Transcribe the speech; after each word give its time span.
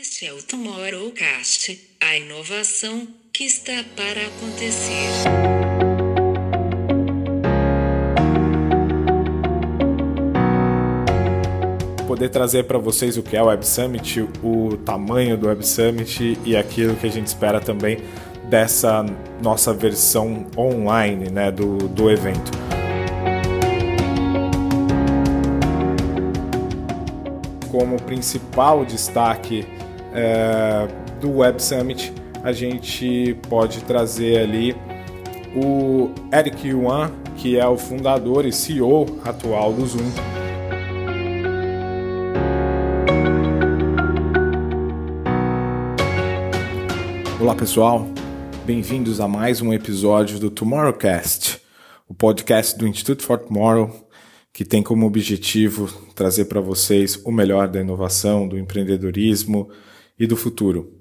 Este 0.00 0.26
é 0.26 0.32
o 0.32 0.42
Tomorrowcast, 0.42 1.78
a 2.00 2.16
inovação 2.16 3.06
que 3.30 3.44
está 3.44 3.84
para 3.94 4.26
acontecer. 4.26 5.08
Poder 12.06 12.30
trazer 12.30 12.62
para 12.64 12.78
vocês 12.78 13.18
o 13.18 13.22
que 13.22 13.36
é 13.36 13.42
o 13.42 13.46
Web 13.46 13.66
Summit, 13.66 14.26
o 14.42 14.78
tamanho 14.78 15.36
do 15.36 15.48
Web 15.48 15.66
Summit 15.66 16.38
e 16.42 16.56
aquilo 16.56 16.96
que 16.96 17.06
a 17.06 17.10
gente 17.10 17.26
espera 17.26 17.60
também 17.60 17.98
dessa 18.48 19.04
nossa 19.42 19.74
versão 19.74 20.46
online 20.56 21.28
né, 21.28 21.50
do, 21.50 21.76
do 21.88 22.10
evento. 22.10 22.50
Como 27.70 28.00
principal 28.02 28.84
destaque 28.84 29.66
é, 30.14 30.88
do 31.20 31.38
Web 31.38 31.62
Summit, 31.62 32.12
a 32.42 32.52
gente 32.52 33.36
pode 33.48 33.82
trazer 33.84 34.40
ali 34.40 34.76
o 35.54 36.10
Eric 36.32 36.68
Yuan, 36.68 37.10
que 37.36 37.58
é 37.58 37.66
o 37.66 37.76
fundador 37.76 38.44
e 38.44 38.52
CEO 38.52 39.20
atual 39.24 39.72
do 39.72 39.86
Zoom. 39.86 40.10
Olá 47.40 47.54
pessoal, 47.56 48.06
bem-vindos 48.64 49.20
a 49.20 49.26
mais 49.26 49.60
um 49.60 49.72
episódio 49.72 50.38
do 50.38 50.50
Tomorrowcast, 50.50 51.60
o 52.08 52.14
podcast 52.14 52.78
do 52.78 52.86
Instituto 52.86 53.24
for 53.24 53.38
Tomorrow, 53.38 54.08
que 54.52 54.64
tem 54.64 54.82
como 54.82 55.06
objetivo 55.06 55.92
trazer 56.14 56.44
para 56.44 56.60
vocês 56.60 57.20
o 57.24 57.32
melhor 57.32 57.66
da 57.66 57.80
inovação, 57.80 58.46
do 58.46 58.58
empreendedorismo 58.58 59.70
e 60.18 60.26
do 60.26 60.36
futuro. 60.36 60.92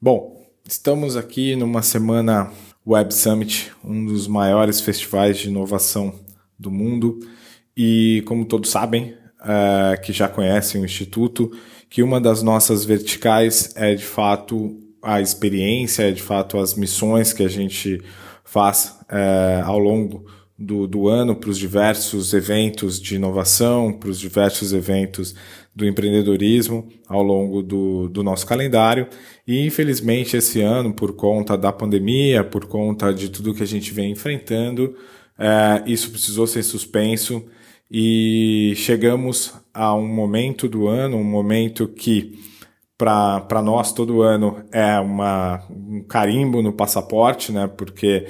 Bom, 0.00 0.36
estamos 0.66 1.16
aqui 1.16 1.56
numa 1.56 1.82
semana 1.82 2.52
Web 2.86 3.12
Summit, 3.12 3.72
um 3.84 4.06
dos 4.06 4.26
maiores 4.26 4.80
festivais 4.80 5.38
de 5.38 5.48
inovação 5.48 6.14
do 6.58 6.70
mundo, 6.70 7.20
e 7.76 8.22
como 8.26 8.44
todos 8.44 8.70
sabem, 8.70 9.14
é, 9.44 9.96
que 9.96 10.12
já 10.12 10.28
conhecem 10.28 10.80
o 10.80 10.84
Instituto, 10.84 11.52
que 11.88 12.02
uma 12.02 12.20
das 12.20 12.42
nossas 12.42 12.84
verticais 12.84 13.72
é 13.76 13.94
de 13.94 14.04
fato 14.04 14.76
a 15.02 15.20
experiência, 15.20 16.08
é 16.08 16.12
de 16.12 16.22
fato 16.22 16.58
as 16.58 16.74
missões 16.74 17.32
que 17.32 17.42
a 17.42 17.48
gente 17.48 18.02
faz 18.44 18.98
é, 19.08 19.62
ao 19.64 19.78
longo 19.78 20.24
do, 20.58 20.88
do 20.88 21.06
ano 21.06 21.36
para 21.36 21.50
os 21.50 21.58
diversos 21.58 22.34
eventos 22.34 23.00
de 23.00 23.14
inovação, 23.14 23.92
para 23.92 24.10
os 24.10 24.18
diversos 24.18 24.72
eventos 24.72 25.34
do 25.74 25.86
empreendedorismo 25.86 26.88
ao 27.06 27.22
longo 27.22 27.62
do, 27.62 28.08
do 28.08 28.24
nosso 28.24 28.44
calendário. 28.44 29.06
E 29.46 29.64
infelizmente 29.64 30.36
esse 30.36 30.60
ano, 30.60 30.92
por 30.92 31.14
conta 31.14 31.56
da 31.56 31.72
pandemia, 31.72 32.42
por 32.42 32.66
conta 32.66 33.14
de 33.14 33.28
tudo 33.28 33.54
que 33.54 33.62
a 33.62 33.66
gente 33.66 33.92
vem 33.94 34.10
enfrentando, 34.10 34.96
é, 35.38 35.84
isso 35.86 36.10
precisou 36.10 36.48
ser 36.48 36.64
suspenso 36.64 37.44
e 37.88 38.72
chegamos 38.76 39.54
a 39.72 39.94
um 39.94 40.08
momento 40.08 40.68
do 40.68 40.88
ano, 40.88 41.16
um 41.16 41.24
momento 41.24 41.86
que 41.86 42.36
para 42.98 43.62
nós 43.62 43.92
todo 43.92 44.22
ano 44.22 44.64
é 44.72 44.98
uma, 44.98 45.62
um 45.70 46.02
carimbo 46.02 46.60
no 46.60 46.72
passaporte, 46.72 47.52
né? 47.52 47.68
Porque 47.68 48.26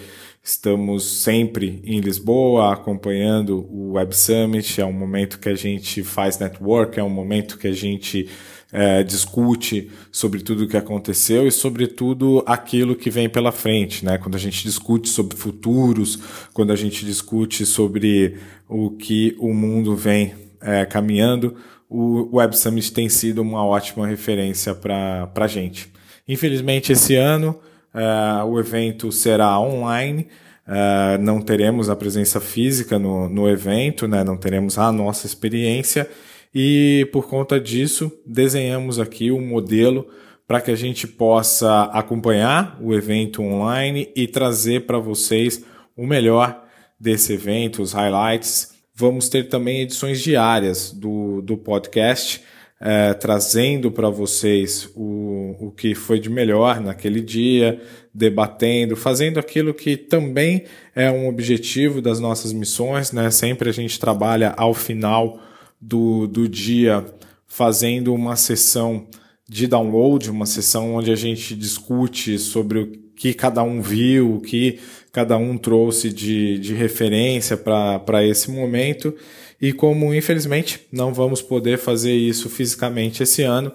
Estamos 0.48 1.04
sempre 1.04 1.78
em 1.84 2.00
Lisboa 2.00 2.72
acompanhando 2.72 3.66
o 3.70 3.92
Web 3.92 4.16
Summit. 4.16 4.80
É 4.80 4.86
um 4.86 4.94
momento 4.94 5.38
que 5.38 5.50
a 5.50 5.54
gente 5.54 6.02
faz 6.02 6.38
network, 6.38 6.98
é 6.98 7.04
um 7.04 7.10
momento 7.10 7.58
que 7.58 7.66
a 7.66 7.72
gente 7.72 8.30
é, 8.72 9.02
discute 9.02 9.90
sobre 10.10 10.40
tudo 10.40 10.64
o 10.64 10.66
que 10.66 10.78
aconteceu 10.78 11.46
e 11.46 11.52
sobre 11.52 11.86
tudo 11.86 12.42
aquilo 12.46 12.96
que 12.96 13.10
vem 13.10 13.28
pela 13.28 13.52
frente, 13.52 14.02
né? 14.02 14.16
Quando 14.16 14.36
a 14.36 14.38
gente 14.38 14.62
discute 14.62 15.10
sobre 15.10 15.36
futuros, 15.36 16.18
quando 16.54 16.72
a 16.72 16.76
gente 16.76 17.04
discute 17.04 17.66
sobre 17.66 18.38
o 18.66 18.92
que 18.92 19.36
o 19.38 19.52
mundo 19.52 19.94
vem 19.94 20.34
é, 20.62 20.86
caminhando, 20.86 21.56
o 21.90 22.38
Web 22.38 22.56
Summit 22.56 22.90
tem 22.90 23.10
sido 23.10 23.42
uma 23.42 23.66
ótima 23.66 24.06
referência 24.06 24.74
para 24.74 25.30
a 25.34 25.46
gente. 25.46 25.92
Infelizmente, 26.26 26.90
esse 26.90 27.14
ano 27.16 27.60
Uh, 27.94 28.44
o 28.44 28.60
evento 28.60 29.10
será 29.10 29.58
online, 29.58 30.28
uh, 30.68 31.20
não 31.20 31.40
teremos 31.40 31.88
a 31.88 31.96
presença 31.96 32.40
física 32.40 32.98
no, 32.98 33.28
no 33.28 33.48
evento, 33.48 34.06
né? 34.06 34.22
não 34.22 34.36
teremos 34.36 34.78
a 34.78 34.92
nossa 34.92 35.26
experiência 35.26 36.08
e 36.54 37.08
por 37.12 37.26
conta 37.26 37.58
disso 37.58 38.12
desenhamos 38.26 39.00
aqui 39.00 39.32
um 39.32 39.44
modelo 39.44 40.06
para 40.46 40.60
que 40.60 40.70
a 40.70 40.76
gente 40.76 41.06
possa 41.06 41.84
acompanhar 41.84 42.78
o 42.80 42.94
evento 42.94 43.42
online 43.42 44.10
e 44.14 44.26
trazer 44.26 44.86
para 44.86 44.98
vocês 44.98 45.64
o 45.96 46.06
melhor 46.06 46.64
desse 46.98 47.34
evento, 47.34 47.82
os 47.82 47.92
highlights. 47.92 48.74
Vamos 48.94 49.28
ter 49.28 49.48
também 49.48 49.82
edições 49.82 50.20
diárias 50.22 50.90
do, 50.90 51.42
do 51.42 51.56
podcast 51.56 52.42
é, 52.80 53.12
trazendo 53.14 53.90
para 53.90 54.08
vocês 54.08 54.90
o, 54.94 55.56
o 55.58 55.70
que 55.72 55.94
foi 55.94 56.20
de 56.20 56.30
melhor 56.30 56.80
naquele 56.80 57.20
dia, 57.20 57.80
debatendo, 58.18 58.96
fazendo 58.96 59.38
aquilo 59.38 59.72
que 59.72 59.96
também 59.96 60.64
é 60.94 61.08
um 61.10 61.28
objetivo 61.28 62.02
das 62.02 62.18
nossas 62.18 62.52
missões, 62.52 63.12
né? 63.12 63.30
Sempre 63.30 63.70
a 63.70 63.72
gente 63.72 63.98
trabalha 64.00 64.52
ao 64.56 64.74
final 64.74 65.40
do, 65.80 66.26
do 66.26 66.48
dia 66.48 67.06
fazendo 67.46 68.12
uma 68.12 68.34
sessão 68.34 69.06
de 69.48 69.68
download, 69.68 70.30
uma 70.30 70.46
sessão 70.46 70.96
onde 70.96 71.12
a 71.12 71.16
gente 71.16 71.54
discute 71.54 72.38
sobre 72.38 72.78
o 72.80 72.92
que 73.14 73.32
cada 73.32 73.62
um 73.62 73.80
viu, 73.80 74.34
o 74.34 74.40
que 74.40 74.80
cada 75.12 75.36
um 75.36 75.56
trouxe 75.56 76.12
de, 76.12 76.58
de 76.58 76.74
referência 76.74 77.56
para 77.56 78.26
esse 78.26 78.50
momento 78.50 79.14
e 79.60 79.72
como 79.72 80.14
infelizmente 80.14 80.80
não 80.92 81.14
vamos 81.14 81.40
poder 81.40 81.78
fazer 81.78 82.14
isso 82.14 82.48
fisicamente 82.48 83.22
esse 83.22 83.42
ano, 83.42 83.72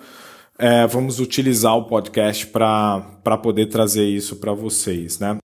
é, 0.57 0.85
vamos 0.87 1.19
utilizar 1.19 1.75
o 1.75 1.85
podcast 1.85 2.47
para 2.47 3.37
poder 3.41 3.67
trazer 3.67 4.05
isso 4.05 4.35
para 4.37 4.53
vocês, 4.53 5.19
né? 5.19 5.37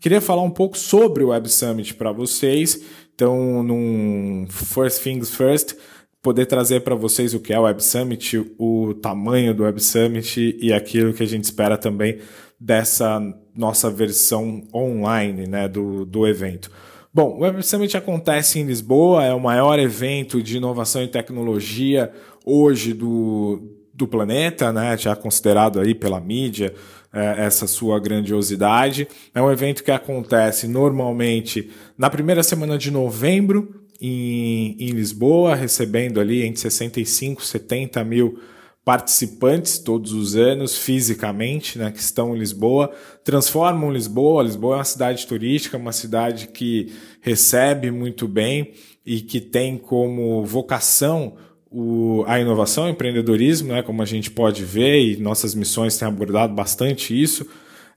Queria 0.00 0.20
falar 0.20 0.42
um 0.42 0.50
pouco 0.50 0.76
sobre 0.76 1.24
o 1.24 1.28
Web 1.28 1.48
Summit 1.48 1.94
para 1.94 2.12
vocês. 2.12 2.84
Então, 3.14 3.62
num 3.62 4.46
First 4.50 5.02
Things 5.02 5.34
First, 5.34 5.74
poder 6.20 6.46
trazer 6.46 6.80
para 6.80 6.94
vocês 6.94 7.32
o 7.32 7.40
que 7.40 7.52
é 7.52 7.58
o 7.58 7.62
Web 7.62 7.82
Summit, 7.82 8.54
o 8.58 8.94
tamanho 8.94 9.54
do 9.54 9.62
Web 9.62 9.82
Summit 9.82 10.58
e 10.60 10.72
aquilo 10.72 11.14
que 11.14 11.22
a 11.22 11.26
gente 11.26 11.44
espera 11.44 11.78
também 11.78 12.18
dessa 12.60 13.20
nossa 13.54 13.90
versão 13.90 14.66
online 14.74 15.46
né, 15.46 15.68
do, 15.68 16.04
do 16.04 16.26
evento. 16.26 16.70
Bom, 17.14 17.36
o 17.36 17.42
Web 17.42 17.62
Summit 17.62 17.96
acontece 17.96 18.58
em 18.58 18.64
Lisboa, 18.64 19.24
é 19.24 19.32
o 19.32 19.38
maior 19.38 19.78
evento 19.78 20.42
de 20.42 20.56
inovação 20.56 21.00
e 21.00 21.06
tecnologia 21.06 22.10
hoje 22.44 22.92
do, 22.92 23.62
do 23.94 24.08
planeta, 24.08 24.72
né? 24.72 24.98
já 24.98 25.14
considerado 25.14 25.78
aí 25.78 25.94
pela 25.94 26.20
mídia 26.20 26.74
é, 27.12 27.46
essa 27.46 27.68
sua 27.68 28.00
grandiosidade. 28.00 29.06
É 29.32 29.40
um 29.40 29.48
evento 29.48 29.84
que 29.84 29.92
acontece 29.92 30.66
normalmente 30.66 31.70
na 31.96 32.10
primeira 32.10 32.42
semana 32.42 32.76
de 32.76 32.90
novembro 32.90 33.72
em, 34.00 34.76
em 34.76 34.90
Lisboa, 34.90 35.54
recebendo 35.54 36.20
ali 36.20 36.42
entre 36.42 36.62
65 36.62 37.40
e 37.40 37.46
70 37.46 38.02
mil 38.02 38.40
participantes 38.84 39.78
todos 39.78 40.12
os 40.12 40.36
anos, 40.36 40.76
fisicamente, 40.76 41.78
né, 41.78 41.90
que 41.90 42.00
estão 42.00 42.36
em 42.36 42.38
Lisboa, 42.38 42.92
transformam 43.24 43.90
Lisboa. 43.90 44.42
Lisboa 44.42 44.74
é 44.74 44.78
uma 44.78 44.84
cidade 44.84 45.26
turística, 45.26 45.78
uma 45.78 45.92
cidade 45.92 46.48
que 46.48 46.92
recebe 47.20 47.90
muito 47.90 48.28
bem 48.28 48.72
e 49.06 49.22
que 49.22 49.40
tem 49.40 49.78
como 49.78 50.44
vocação 50.44 51.34
o, 51.70 52.24
a 52.28 52.38
inovação, 52.38 52.84
o 52.84 52.88
empreendedorismo, 52.88 53.72
né, 53.72 53.82
como 53.82 54.00
a 54.00 54.04
gente 54.04 54.30
pode 54.30 54.62
ver, 54.64 55.00
e 55.00 55.16
nossas 55.16 55.54
missões 55.54 55.96
têm 55.96 56.06
abordado 56.06 56.54
bastante 56.54 57.20
isso. 57.20 57.44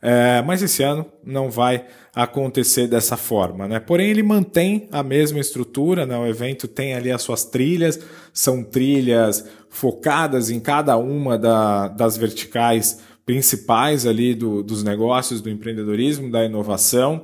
É, 0.02 0.42
mas 0.44 0.62
esse 0.62 0.84
ano 0.84 1.06
não 1.24 1.50
vai 1.50 1.86
acontecer 2.14 2.88
dessa 2.88 3.18
forma, 3.18 3.68
né? 3.68 3.80
Porém, 3.80 4.10
ele 4.10 4.24
mantém 4.24 4.88
a 4.92 5.02
mesma 5.02 5.40
estrutura, 5.40 6.06
né? 6.06 6.18
O 6.18 6.28
evento 6.28 6.68
tem 6.68 6.94
ali 6.94 7.12
as 7.12 7.22
suas 7.22 7.46
trilhas, 7.46 8.00
são 8.32 8.64
trilhas 8.64 9.46
focadas 9.70 10.50
em 10.50 10.60
cada 10.60 10.98
uma 10.98 11.38
da, 11.38 11.88
das 11.88 12.18
verticais 12.18 13.00
principais 13.26 14.06
ali 14.06 14.34
do, 14.34 14.64
dos 14.64 14.84
negócios, 14.84 15.42
do 15.42 15.50
empreendedorismo, 15.50 16.32
da 16.32 16.46
inovação, 16.46 17.24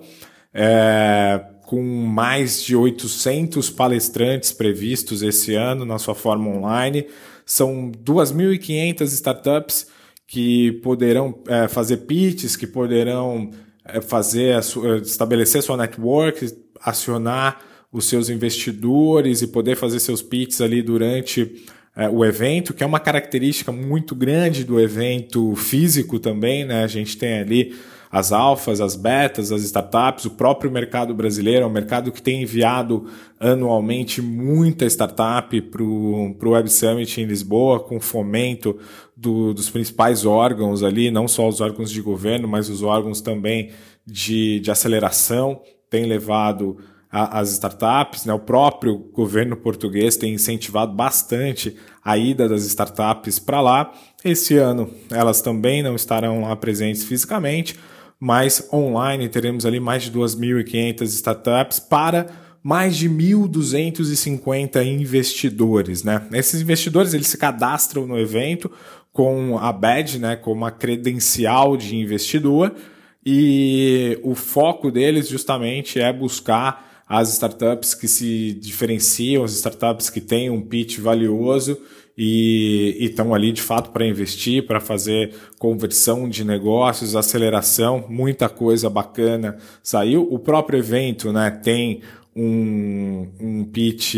é, 0.53 1.41
com 1.65 1.81
mais 1.81 2.61
de 2.61 2.75
800 2.75 3.69
palestrantes 3.69 4.51
previstos 4.51 5.21
esse 5.21 5.55
ano 5.55 5.85
na 5.85 5.97
sua 5.97 6.13
forma 6.13 6.49
online. 6.49 7.07
São 7.45 7.91
2.500 7.91 9.01
startups 9.13 9.87
que 10.33 10.71
poderão 10.81 11.43
é, 11.47 11.67
fazer 11.67 11.97
pitches, 11.97 12.55
que 12.55 12.65
poderão 12.65 13.51
é, 13.85 14.01
fazer 14.01 14.63
sua, 14.63 14.97
estabelecer 14.97 15.61
sua 15.61 15.77
network, 15.77 16.51
acionar 16.81 17.59
os 17.91 18.05
seus 18.05 18.29
investidores 18.29 19.43
e 19.43 19.47
poder 19.47 19.75
fazer 19.75 19.99
seus 19.99 20.23
pitches 20.23 20.59
ali 20.59 20.81
durante 20.81 21.63
é, 21.95 22.09
o 22.09 22.25
evento, 22.25 22.73
que 22.73 22.83
é 22.83 22.87
uma 22.87 22.99
característica 22.99 23.71
muito 23.71 24.15
grande 24.15 24.63
do 24.63 24.79
evento 24.79 25.55
físico 25.55 26.17
também, 26.17 26.65
né? 26.65 26.83
A 26.83 26.87
gente 26.87 27.15
tem 27.15 27.37
ali 27.37 27.75
as 28.13 28.31
alfas, 28.31 28.79
as 28.79 28.95
betas, 28.95 29.51
as 29.51 29.63
startups, 29.63 30.25
o 30.25 30.29
próprio 30.29 30.69
mercado 30.69 31.15
brasileiro, 31.15 31.63
é 31.63 31.67
um 31.67 31.71
mercado 31.71 32.11
que 32.11 32.21
tem 32.21 32.43
enviado 32.43 33.07
anualmente 33.39 34.21
muita 34.21 34.85
startup 34.85 35.59
para 35.59 35.81
o 35.81 36.37
Web 36.45 36.69
Summit 36.69 37.19
em 37.19 37.25
Lisboa, 37.25 37.79
com 37.79 37.99
fomento 37.99 38.77
do, 39.17 39.51
dos 39.51 39.67
principais 39.71 40.27
órgãos 40.27 40.83
ali, 40.83 41.09
não 41.09 41.27
só 41.27 41.47
os 41.47 41.59
órgãos 41.59 41.89
de 41.89 42.03
governo, 42.03 42.47
mas 42.47 42.69
os 42.69 42.83
órgãos 42.83 43.19
também 43.19 43.71
de, 44.05 44.59
de 44.59 44.69
aceleração, 44.69 45.63
tem 45.89 46.05
levado 46.05 46.77
as 47.09 47.51
startups, 47.51 48.25
né? 48.25 48.33
o 48.33 48.39
próprio 48.39 48.95
governo 48.95 49.55
português 49.55 50.17
tem 50.17 50.33
incentivado 50.33 50.93
bastante 50.93 51.75
a 52.03 52.15
ida 52.15 52.47
das 52.47 52.63
startups 52.65 53.39
para 53.39 53.61
lá. 53.61 53.91
Esse 54.23 54.57
ano 54.57 54.89
elas 55.11 55.41
também 55.41 55.81
não 55.81 55.95
estarão 55.95 56.41
lá 56.41 56.55
presentes 56.55 57.03
fisicamente, 57.03 57.75
mas 58.23 58.69
online 58.71 59.27
teremos 59.27 59.65
ali 59.65 59.81
mais 59.81 60.03
de 60.03 60.11
2.500 60.13 61.01
startups 61.01 61.77
para 61.77 62.27
mais 62.63 62.95
de 62.95 63.09
1.250 63.09 64.81
investidores, 64.85 66.05
né? 66.05 66.25
Esses 66.31 66.61
investidores 66.61 67.13
eles 67.13 67.27
se 67.27 67.37
cadastram 67.37 68.07
no 68.07 68.17
evento 68.17 68.71
com 69.11 69.57
a 69.59 69.73
badge, 69.73 70.19
né, 70.19 70.37
com 70.37 70.53
uma 70.53 70.71
credencial 70.71 71.75
de 71.75 71.97
investidor 71.97 72.73
e 73.25 74.17
o 74.23 74.35
foco 74.35 74.89
deles 74.89 75.27
justamente 75.27 75.99
é 75.99 76.13
buscar 76.13 77.03
as 77.05 77.33
startups 77.33 77.93
que 77.93 78.07
se 78.07 78.53
diferenciam, 78.53 79.43
as 79.43 79.51
startups 79.51 80.09
que 80.09 80.21
têm 80.21 80.49
um 80.49 80.61
pitch 80.61 80.97
valioso 80.97 81.77
e 82.17 82.95
estão 82.99 83.33
ali 83.33 83.51
de 83.51 83.61
fato 83.61 83.89
para 83.89 84.05
investir, 84.05 84.65
para 84.65 84.79
fazer 84.79 85.33
conversão 85.57 86.29
de 86.29 86.43
negócios, 86.43 87.15
aceleração, 87.15 88.05
muita 88.07 88.47
coisa 88.47 88.89
bacana 88.89 89.57
saiu. 89.81 90.27
O 90.31 90.37
próprio 90.37 90.77
evento 90.79 91.31
né, 91.33 91.49
tem 91.49 92.01
um, 92.35 93.27
um 93.39 93.63
pitch 93.65 94.15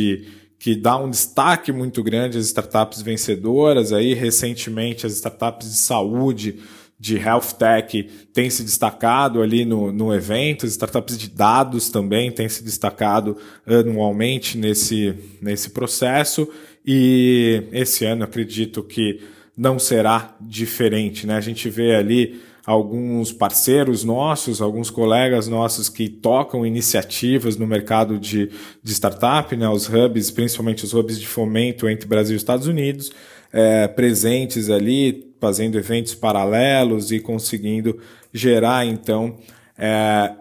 que 0.59 0.75
dá 0.75 0.97
um 0.97 1.09
destaque 1.09 1.71
muito 1.71 2.01
grande 2.03 2.37
às 2.37 2.45
startups 2.45 3.01
vencedoras. 3.01 3.93
Aí, 3.93 4.13
recentemente, 4.13 5.05
as 5.05 5.13
startups 5.13 5.69
de 5.69 5.77
saúde 5.77 6.59
de 6.99 7.17
health 7.17 7.53
tech 7.59 8.03
tem 8.33 8.49
se 8.49 8.63
destacado 8.63 9.41
ali 9.41 9.65
no, 9.65 9.91
no 9.91 10.13
evento, 10.13 10.65
startups 10.65 11.17
de 11.17 11.29
dados 11.29 11.89
também 11.89 12.31
têm 12.31 12.47
se 12.47 12.63
destacado 12.63 13.37
anualmente 13.65 14.57
nesse, 14.57 15.13
nesse 15.41 15.71
processo 15.71 16.47
e 16.85 17.63
esse 17.71 18.05
ano 18.05 18.23
acredito 18.23 18.81
que 18.83 19.21
não 19.57 19.79
será 19.79 20.35
diferente, 20.41 21.25
né? 21.25 21.35
A 21.35 21.41
gente 21.41 21.69
vê 21.69 21.95
ali 21.95 22.41
alguns 22.65 23.31
parceiros 23.31 24.03
nossos, 24.03 24.61
alguns 24.61 24.89
colegas 24.89 25.47
nossos 25.47 25.87
que 25.87 26.09
tocam 26.09 26.65
iniciativas 26.65 27.55
no 27.57 27.67
mercado 27.67 28.17
de, 28.17 28.49
de 28.83 28.91
startup, 28.91 29.55
né? 29.55 29.69
Os 29.69 29.87
hubs, 29.87 30.31
principalmente 30.31 30.83
os 30.83 30.93
hubs 30.93 31.19
de 31.19 31.27
fomento 31.27 31.87
entre 31.87 32.07
Brasil 32.07 32.33
e 32.33 32.37
Estados 32.37 32.67
Unidos, 32.67 33.11
é, 33.53 33.87
presentes 33.87 34.69
ali, 34.69 35.33
fazendo 35.45 35.77
eventos 35.77 36.15
paralelos 36.15 37.11
e 37.11 37.19
conseguindo 37.19 37.99
gerar, 38.33 38.83
então, 38.83 39.37
é, 39.77 40.33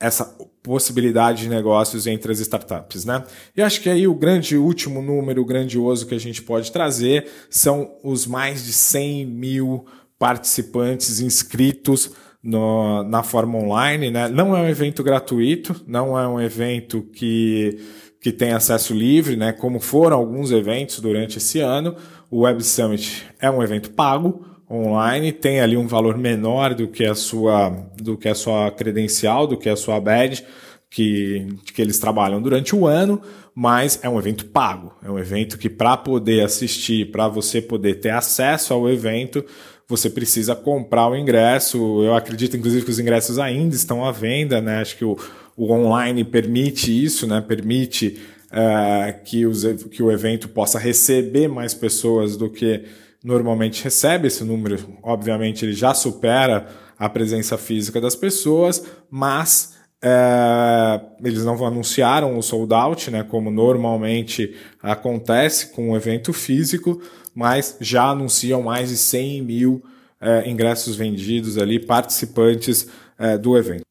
essa 0.00 0.24
possibilidade 0.62 1.42
de 1.42 1.50
negócios 1.50 2.06
entre 2.06 2.32
as 2.32 2.40
startups, 2.40 3.04
né? 3.04 3.22
E 3.54 3.60
acho 3.60 3.82
que 3.82 3.90
aí 3.90 4.08
o 4.08 4.14
grande 4.14 4.56
último 4.56 5.02
número 5.02 5.44
grandioso 5.44 6.06
que 6.06 6.14
a 6.14 6.18
gente 6.18 6.40
pode 6.40 6.72
trazer 6.72 7.26
são 7.50 7.90
os 8.02 8.26
mais 8.26 8.64
de 8.64 8.72
100 8.72 9.26
mil 9.26 9.84
participantes 10.18 11.20
inscritos 11.20 12.10
no, 12.42 13.02
na 13.02 13.22
forma 13.22 13.58
online, 13.58 14.10
né? 14.10 14.28
Não 14.28 14.56
é 14.56 14.62
um 14.62 14.68
evento 14.68 15.02
gratuito, 15.02 15.78
não 15.86 16.18
é 16.18 16.26
um 16.26 16.40
evento 16.40 17.02
que, 17.12 17.78
que 18.18 18.32
tem 18.32 18.52
acesso 18.52 18.94
livre, 18.94 19.36
né? 19.36 19.52
Como 19.52 19.78
foram 19.78 20.16
alguns 20.16 20.50
eventos 20.52 21.00
durante 21.00 21.36
esse 21.36 21.60
ano, 21.60 21.94
o 22.30 22.40
Web 22.40 22.62
Summit 22.62 23.26
é 23.40 23.50
um 23.50 23.62
evento 23.62 23.90
pago 23.90 24.44
online, 24.70 25.32
tem 25.32 25.60
ali 25.60 25.76
um 25.76 25.86
valor 25.86 26.18
menor 26.18 26.74
do 26.74 26.88
que 26.88 27.04
a 27.04 27.14
sua, 27.14 27.70
do 27.96 28.16
que 28.16 28.28
a 28.28 28.34
sua 28.34 28.70
credencial, 28.70 29.46
do 29.46 29.56
que 29.56 29.68
a 29.68 29.76
sua 29.76 29.98
badge, 29.98 30.44
que, 30.90 31.46
que 31.74 31.80
eles 31.80 31.98
trabalham 31.98 32.40
durante 32.40 32.76
o 32.76 32.86
ano, 32.86 33.20
mas 33.54 33.98
é 34.02 34.08
um 34.08 34.18
evento 34.18 34.46
pago. 34.46 34.94
É 35.02 35.10
um 35.10 35.18
evento 35.18 35.58
que 35.58 35.68
para 35.68 35.96
poder 35.96 36.44
assistir, 36.44 37.10
para 37.10 37.28
você 37.28 37.60
poder 37.60 37.96
ter 37.96 38.10
acesso 38.10 38.74
ao 38.74 38.88
evento, 38.88 39.44
você 39.86 40.10
precisa 40.10 40.54
comprar 40.54 41.08
o 41.08 41.16
ingresso. 41.16 42.02
Eu 42.02 42.14
acredito, 42.14 42.56
inclusive, 42.56 42.84
que 42.84 42.90
os 42.90 42.98
ingressos 42.98 43.38
ainda 43.38 43.74
estão 43.74 44.04
à 44.04 44.12
venda, 44.12 44.60
né? 44.60 44.80
Acho 44.80 44.96
que 44.96 45.04
o, 45.04 45.16
o 45.56 45.72
online 45.72 46.24
permite 46.24 47.04
isso, 47.04 47.26
né? 47.26 47.40
Permite 47.40 48.20
uh, 48.50 49.22
que, 49.24 49.46
os, 49.46 49.64
que 49.90 50.02
o 50.02 50.10
evento 50.10 50.48
possa 50.48 50.78
receber 50.78 51.48
mais 51.48 51.74
pessoas 51.74 52.36
do 52.36 52.50
que 52.50 52.84
normalmente 53.22 53.82
recebe. 53.82 54.28
Esse 54.28 54.44
número, 54.44 54.78
obviamente, 55.02 55.64
ele 55.64 55.72
já 55.72 55.94
supera 55.94 56.66
a 56.98 57.08
presença 57.08 57.56
física 57.56 58.00
das 58.00 58.16
pessoas, 58.16 58.84
mas 59.10 59.76
é, 60.02 61.00
eles 61.24 61.44
não 61.44 61.64
anunciaram 61.64 62.36
o 62.38 62.42
sold 62.42 62.72
out, 62.72 63.10
né, 63.10 63.22
como 63.22 63.50
normalmente 63.50 64.54
acontece 64.82 65.72
com 65.72 65.90
um 65.90 65.96
evento 65.96 66.32
físico, 66.32 67.00
mas 67.34 67.76
já 67.80 68.10
anunciam 68.10 68.62
mais 68.62 68.90
de 68.90 68.96
100 68.96 69.42
mil 69.42 69.82
é, 70.20 70.48
ingressos 70.48 70.96
vendidos 70.96 71.56
ali, 71.58 71.78
participantes 71.78 72.88
é, 73.18 73.38
do 73.38 73.56
evento. 73.56 73.87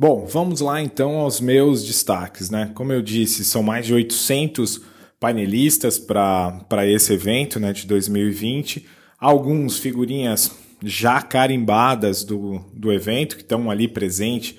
Bom, 0.00 0.26
vamos 0.26 0.60
lá 0.60 0.80
então 0.80 1.16
aos 1.16 1.40
meus 1.40 1.84
destaques. 1.84 2.50
Né? 2.50 2.70
Como 2.72 2.92
eu 2.92 3.02
disse, 3.02 3.44
são 3.44 3.64
mais 3.64 3.84
de 3.84 3.92
800 3.92 4.80
painelistas 5.18 5.98
para 5.98 6.86
esse 6.86 7.12
evento 7.14 7.58
né, 7.58 7.72
de 7.72 7.84
2020. 7.84 8.86
Alguns 9.18 9.76
figurinhas 9.78 10.56
já 10.84 11.20
carimbadas 11.20 12.22
do, 12.22 12.60
do 12.72 12.92
evento, 12.92 13.34
que 13.34 13.42
estão 13.42 13.68
ali 13.68 13.88
presentes 13.88 14.54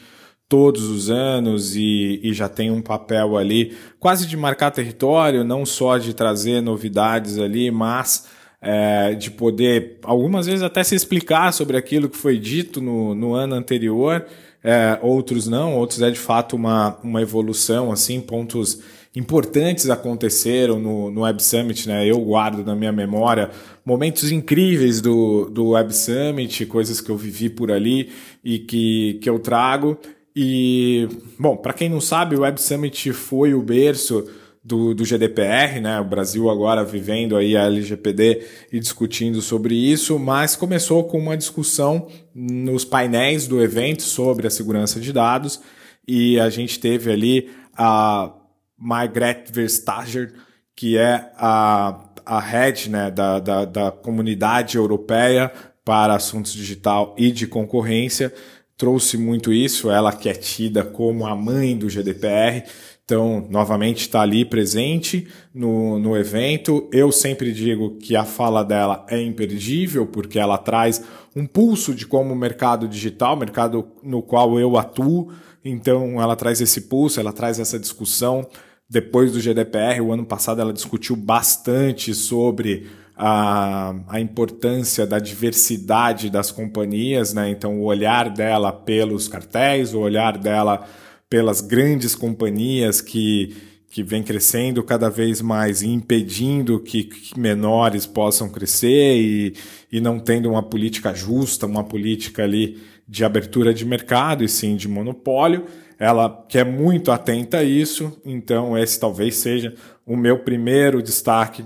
todos 0.49 0.83
os 0.83 1.09
anos 1.09 1.73
e, 1.73 2.19
e, 2.21 2.33
já 2.33 2.49
tem 2.49 2.69
um 2.69 2.81
papel 2.81 3.37
ali 3.37 3.77
quase 3.97 4.27
de 4.27 4.35
marcar 4.35 4.71
território, 4.71 5.45
não 5.45 5.65
só 5.65 5.97
de 5.97 6.13
trazer 6.13 6.59
novidades 6.59 7.37
ali, 7.37 7.71
mas 7.71 8.27
é, 8.61 9.13
de 9.13 9.31
poder 9.31 9.99
algumas 10.03 10.47
vezes 10.47 10.63
até 10.63 10.83
se 10.83 10.95
explicar 10.95 11.53
sobre 11.53 11.77
aquilo 11.77 12.09
que 12.09 12.17
foi 12.17 12.37
dito 12.37 12.81
no, 12.81 13.15
no 13.15 13.33
ano 13.35 13.55
anterior 13.55 14.25
é, 14.63 14.99
outros 15.01 15.47
não, 15.47 15.77
outros 15.77 16.01
é 16.01 16.11
de 16.11 16.19
fato 16.19 16.55
uma, 16.55 16.97
uma 17.03 17.21
evolução, 17.21 17.91
assim, 17.91 18.19
pontos 18.19 18.81
importantes 19.15 19.89
aconteceram 19.89 20.79
no, 20.79 21.09
no 21.09 21.21
Web 21.21 21.41
Summit, 21.41 21.87
né? 21.87 22.05
Eu 22.05 22.19
guardo 22.19 22.63
na 22.63 22.75
minha 22.75 22.91
memória 22.91 23.49
momentos 23.85 24.31
incríveis 24.31 25.01
do, 25.01 25.49
do 25.49 25.69
Web 25.69 25.95
Summit, 25.95 26.65
coisas 26.65 27.01
que 27.01 27.09
eu 27.09 27.17
vivi 27.17 27.49
por 27.49 27.71
ali 27.71 28.11
e 28.43 28.59
que, 28.59 29.19
que 29.21 29.29
eu 29.29 29.39
trago. 29.39 29.97
E, 30.35 31.07
bom, 31.39 31.57
para 31.57 31.73
quem 31.73 31.89
não 31.89 31.99
sabe, 31.99 32.35
o 32.35 32.41
Web 32.41 32.61
Summit 32.61 33.11
foi 33.13 33.53
o 33.53 33.61
berço 33.61 34.25
do, 34.63 34.93
do 34.93 35.05
GDPR, 35.05 35.79
né? 35.79 35.99
O 35.99 36.05
Brasil 36.05 36.49
agora 36.49 36.83
vivendo 36.83 37.37
aí 37.37 37.55
a 37.55 37.65
LGPD 37.65 38.45
e 38.71 38.79
discutindo 38.79 39.41
sobre 39.41 39.75
isso, 39.75 40.19
mas 40.19 40.55
começou 40.55 41.03
com 41.05 41.17
uma 41.17 41.37
discussão 41.37 42.07
nos 42.33 42.83
painéis 42.83 43.47
do 43.47 43.61
evento 43.61 44.03
sobre 44.03 44.47
a 44.47 44.49
segurança 44.49 44.99
de 44.99 45.13
dados 45.13 45.61
e 46.07 46.39
a 46.39 46.49
gente 46.49 46.79
teve 46.79 47.11
ali 47.11 47.49
a 47.77 48.33
Margrethe 48.77 49.51
Verstager, 49.51 50.33
que 50.75 50.97
é 50.97 51.31
a, 51.37 52.09
a 52.25 52.39
head 52.39 52.89
né, 52.89 53.11
da, 53.11 53.39
da, 53.39 53.65
da 53.65 53.91
comunidade 53.91 54.77
europeia 54.77 55.51
para 55.85 56.15
assuntos 56.15 56.53
digital 56.53 57.15
e 57.17 57.31
de 57.31 57.47
concorrência, 57.47 58.33
trouxe 58.77 59.17
muito 59.17 59.51
isso, 59.51 59.91
ela 59.91 60.13
que 60.13 60.29
é 60.29 60.33
tida 60.33 60.83
como 60.83 61.25
a 61.25 61.35
mãe 61.35 61.77
do 61.77 61.89
GDPR, 61.89 62.63
então, 63.09 63.47
novamente, 63.49 64.01
está 64.01 64.21
ali 64.21 64.45
presente 64.45 65.27
no, 65.51 65.97
no 65.97 66.15
evento. 66.15 66.87
Eu 66.93 67.11
sempre 67.11 67.51
digo 67.51 67.97
que 67.97 68.15
a 68.15 68.23
fala 68.23 68.63
dela 68.63 69.03
é 69.09 69.19
imperdível, 69.19 70.05
porque 70.05 70.37
ela 70.37 70.59
traz 70.59 71.03
um 71.35 71.47
pulso 71.47 71.95
de 71.95 72.05
como 72.05 72.31
o 72.31 72.37
mercado 72.37 72.87
digital, 72.87 73.35
mercado 73.35 73.87
no 74.03 74.21
qual 74.21 74.59
eu 74.59 74.77
atuo, 74.77 75.31
então 75.65 76.21
ela 76.21 76.35
traz 76.35 76.61
esse 76.61 76.81
pulso, 76.81 77.19
ela 77.19 77.33
traz 77.33 77.59
essa 77.59 77.79
discussão. 77.79 78.47
Depois 78.87 79.31
do 79.31 79.39
GDPR, 79.39 80.01
o 80.01 80.13
ano 80.13 80.23
passado, 80.23 80.61
ela 80.61 80.71
discutiu 80.71 81.15
bastante 81.15 82.13
sobre 82.13 82.91
a, 83.17 83.95
a 84.07 84.19
importância 84.19 85.07
da 85.07 85.17
diversidade 85.17 86.29
das 86.29 86.51
companhias, 86.51 87.33
né? 87.33 87.49
Então, 87.49 87.79
o 87.79 87.85
olhar 87.85 88.29
dela 88.29 88.71
pelos 88.71 89.27
cartéis, 89.27 89.95
o 89.95 89.99
olhar 89.99 90.37
dela 90.37 90.85
pelas 91.29 91.61
grandes 91.61 92.15
companhias 92.15 93.01
que, 93.01 93.55
que 93.89 94.01
vem 94.01 94.23
crescendo 94.23 94.83
cada 94.83 95.09
vez 95.09 95.41
mais 95.41 95.81
e 95.83 95.87
impedindo 95.87 96.79
que, 96.79 97.03
que 97.03 97.39
menores 97.39 98.05
possam 98.07 98.49
crescer 98.49 99.17
e, 99.17 99.53
e 99.91 100.01
não 100.01 100.19
tendo 100.19 100.49
uma 100.49 100.63
política 100.63 101.13
justa, 101.13 101.67
uma 101.67 101.83
política 101.83 102.43
ali 102.43 102.81
de 103.07 103.23
abertura 103.23 103.73
de 103.73 103.85
mercado 103.85 104.43
e 104.43 104.49
sim 104.49 104.75
de 104.75 104.87
monopólio. 104.87 105.65
Ela 105.99 106.45
quer 106.47 106.65
muito 106.65 107.11
atenta 107.11 107.57
a 107.57 107.63
isso, 107.63 108.19
então 108.25 108.77
esse 108.77 108.99
talvez 108.99 109.35
seja 109.35 109.75
o 110.05 110.15
meu 110.15 110.39
primeiro 110.39 111.03
destaque 111.03 111.63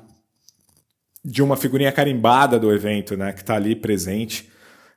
de 1.24 1.42
uma 1.42 1.56
figurinha 1.56 1.92
carimbada 1.92 2.60
do 2.60 2.74
evento, 2.74 3.16
né, 3.16 3.32
que 3.32 3.42
está 3.42 3.56
ali 3.56 3.76
presente. 3.76 4.50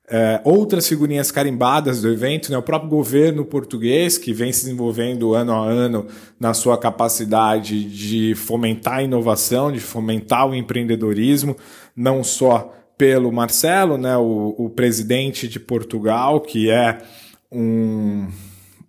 É, 0.08 0.40
outras 0.44 0.86
figurinhas 0.86 1.32
carimbadas 1.32 2.00
do 2.00 2.08
evento, 2.08 2.52
né, 2.52 2.56
o 2.56 2.62
próprio 2.62 2.88
governo 2.88 3.44
português, 3.44 4.16
que 4.16 4.32
vem 4.32 4.52
se 4.52 4.64
desenvolvendo 4.64 5.34
ano 5.34 5.52
a 5.52 5.66
ano 5.66 6.06
na 6.38 6.54
sua 6.54 6.78
capacidade 6.78 7.84
de 7.84 8.32
fomentar 8.36 8.98
a 8.98 9.02
inovação, 9.02 9.72
de 9.72 9.80
fomentar 9.80 10.48
o 10.48 10.54
empreendedorismo, 10.54 11.56
não 11.96 12.22
só 12.22 12.72
pelo 12.96 13.32
Marcelo, 13.32 13.98
né, 13.98 14.16
o, 14.16 14.54
o 14.56 14.70
presidente 14.70 15.48
de 15.48 15.58
Portugal, 15.58 16.40
que 16.40 16.70
é 16.70 17.02
um, 17.50 18.28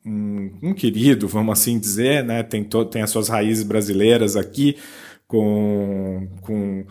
um, 0.05 0.51
um, 0.61 0.73
querido, 0.73 1.27
vamos 1.27 1.59
assim 1.59 1.79
dizer, 1.79 2.23
né, 2.23 2.43
tem, 2.43 2.63
to, 2.63 2.85
tem 2.85 3.01
as 3.01 3.09
suas 3.09 3.27
raízes 3.27 3.63
brasileiras 3.63 4.35
aqui, 4.35 4.77
com, 5.27 6.27
com 6.41 6.85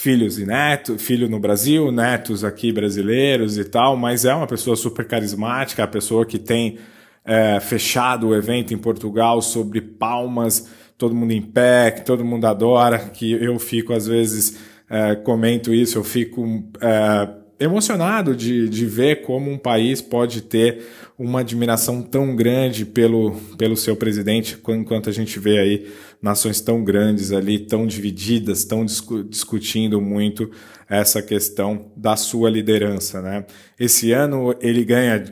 filhos 0.00 0.38
e 0.38 0.46
netos, 0.46 1.02
filho 1.02 1.28
no 1.28 1.40
Brasil, 1.40 1.90
netos 1.90 2.44
aqui 2.44 2.70
brasileiros 2.70 3.58
e 3.58 3.64
tal, 3.64 3.96
mas 3.96 4.24
é 4.24 4.32
uma 4.32 4.46
pessoa 4.46 4.76
super 4.76 5.04
carismática, 5.04 5.82
a 5.82 5.88
pessoa 5.88 6.24
que 6.24 6.38
tem 6.38 6.78
é, 7.24 7.58
fechado 7.58 8.28
o 8.28 8.34
evento 8.34 8.72
em 8.72 8.78
Portugal 8.78 9.42
sobre 9.42 9.80
palmas, 9.80 10.68
todo 10.96 11.16
mundo 11.16 11.32
em 11.32 11.42
pé, 11.42 11.90
que 11.90 12.04
todo 12.04 12.24
mundo 12.24 12.44
adora, 12.44 12.96
que 12.96 13.32
eu 13.32 13.58
fico 13.58 13.92
às 13.92 14.06
vezes 14.06 14.60
é, 14.88 15.16
comento 15.16 15.74
isso, 15.74 15.98
eu 15.98 16.04
fico 16.04 16.62
é, 16.80 17.28
emocionado 17.58 18.36
de, 18.36 18.68
de 18.68 18.86
ver 18.86 19.22
como 19.22 19.50
um 19.50 19.58
país 19.58 20.00
pode 20.00 20.42
ter 20.42 20.80
uma 21.18 21.40
admiração 21.40 22.02
tão 22.02 22.36
grande 22.36 22.86
pelo, 22.86 23.32
pelo 23.58 23.76
seu 23.76 23.96
presidente, 23.96 24.56
enquanto 24.68 25.10
a 25.10 25.12
gente 25.12 25.40
vê 25.40 25.58
aí 25.58 25.88
nações 26.20 26.60
tão 26.60 26.82
grandes 26.82 27.32
ali, 27.32 27.58
tão 27.58 27.86
divididas, 27.86 28.64
tão 28.64 28.84
discu 28.84 29.22
discutindo 29.22 30.00
muito 30.00 30.50
essa 30.88 31.20
questão 31.22 31.92
da 31.94 32.16
sua 32.16 32.48
liderança. 32.48 33.20
Né? 33.20 33.44
Esse 33.78 34.10
ano 34.12 34.54
ele 34.60 34.84
ganha 34.84 35.22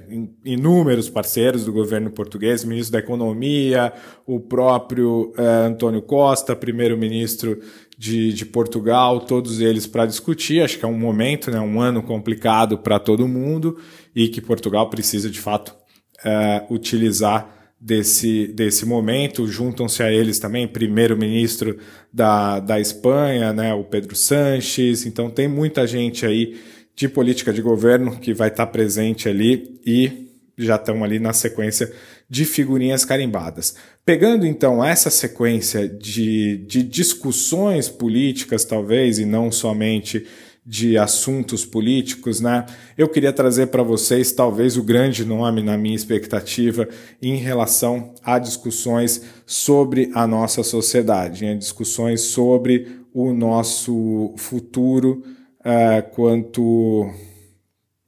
inúmeros 0.45 1.09
parceiros 1.09 1.65
do 1.65 1.73
governo 1.73 2.11
português, 2.11 2.65
ministro 2.65 2.93
da 2.93 2.99
Economia, 2.99 3.93
o 4.27 4.39
próprio 4.39 5.33
eh, 5.37 5.67
Antônio 5.67 6.03
Costa, 6.03 6.55
primeiro-ministro 6.55 7.59
de, 7.97 8.35
de 8.35 8.45
Portugal, 8.45 9.21
todos 9.21 9.61
eles 9.61 9.87
para 9.87 10.05
discutir. 10.05 10.61
Acho 10.61 10.79
que 10.79 10.85
é 10.85 10.89
um 10.89 10.99
momento, 10.99 11.51
né, 11.51 11.59
um 11.59 11.81
ano 11.81 12.03
complicado 12.03 12.77
para 12.79 12.99
todo 12.99 13.27
mundo 13.27 13.79
e 14.15 14.29
que 14.29 14.43
Portugal 14.43 14.91
precisa 14.91 15.31
de 15.31 15.41
fato 15.41 15.75
eh, 16.23 16.67
utilizar 16.71 17.56
desse, 17.81 18.49
desse 18.49 18.85
momento. 18.87 19.47
Juntam-se 19.47 20.03
a 20.03 20.13
eles 20.13 20.39
também 20.39 20.67
primeiro-ministro 20.67 21.79
da, 22.13 22.61
da 22.61 22.81
Espanha, 22.81 23.53
né, 23.53 23.75
o 23.75 23.85
Pedro 23.85 24.17
Sanches. 24.17 25.07
Então 25.07 25.31
tem 25.31 25.49
muita 25.49 25.87
gente 25.87 26.25
aí 26.25 26.59
de 26.95 27.09
política 27.09 27.53
de 27.53 27.61
governo 27.61 28.19
que 28.19 28.33
vai 28.33 28.49
estar 28.49 28.67
presente 28.67 29.29
ali 29.29 29.81
e 29.85 30.27
já 30.59 30.77
estão 30.77 31.05
ali 31.05 31.19
na 31.19 31.35
sequência 31.35 31.93
de 32.29 32.45
figurinhas 32.45 33.05
carimbadas. 33.05 33.77
Pegando 34.05 34.47
então 34.47 34.85
essa 34.85 35.11
sequência 35.11 35.87
de, 35.87 36.57
de 36.67 36.83
discussões 36.83 37.89
políticas, 37.89 38.65
talvez, 38.65 39.19
e 39.19 39.27
não 39.27 39.53
somente 39.53 40.27
de 40.67 40.99
assuntos 40.99 41.65
políticos, 41.65 42.41
né? 42.41 42.67
Eu 42.99 43.09
queria 43.09 43.33
trazer 43.33 43.69
para 43.69 43.85
vocês 43.85 44.33
talvez 44.33 44.77
o 44.77 44.83
grande 44.83 45.25
nome 45.25 45.63
na 45.63 45.79
minha 45.79 45.95
expectativa 45.95 46.89
em 47.23 47.37
relação 47.37 48.13
a 48.25 48.37
discussões 48.41 49.23
sobre 49.47 50.11
a 50.13 50.27
nossa 50.27 50.65
sociedade, 50.65 51.45
né? 51.45 51.55
discussões 51.55 52.23
sobre 52.23 52.99
o 53.15 53.33
nosso 53.33 54.35
futuro 54.37 55.23
uh, 55.61 56.11
quanto 56.11 57.09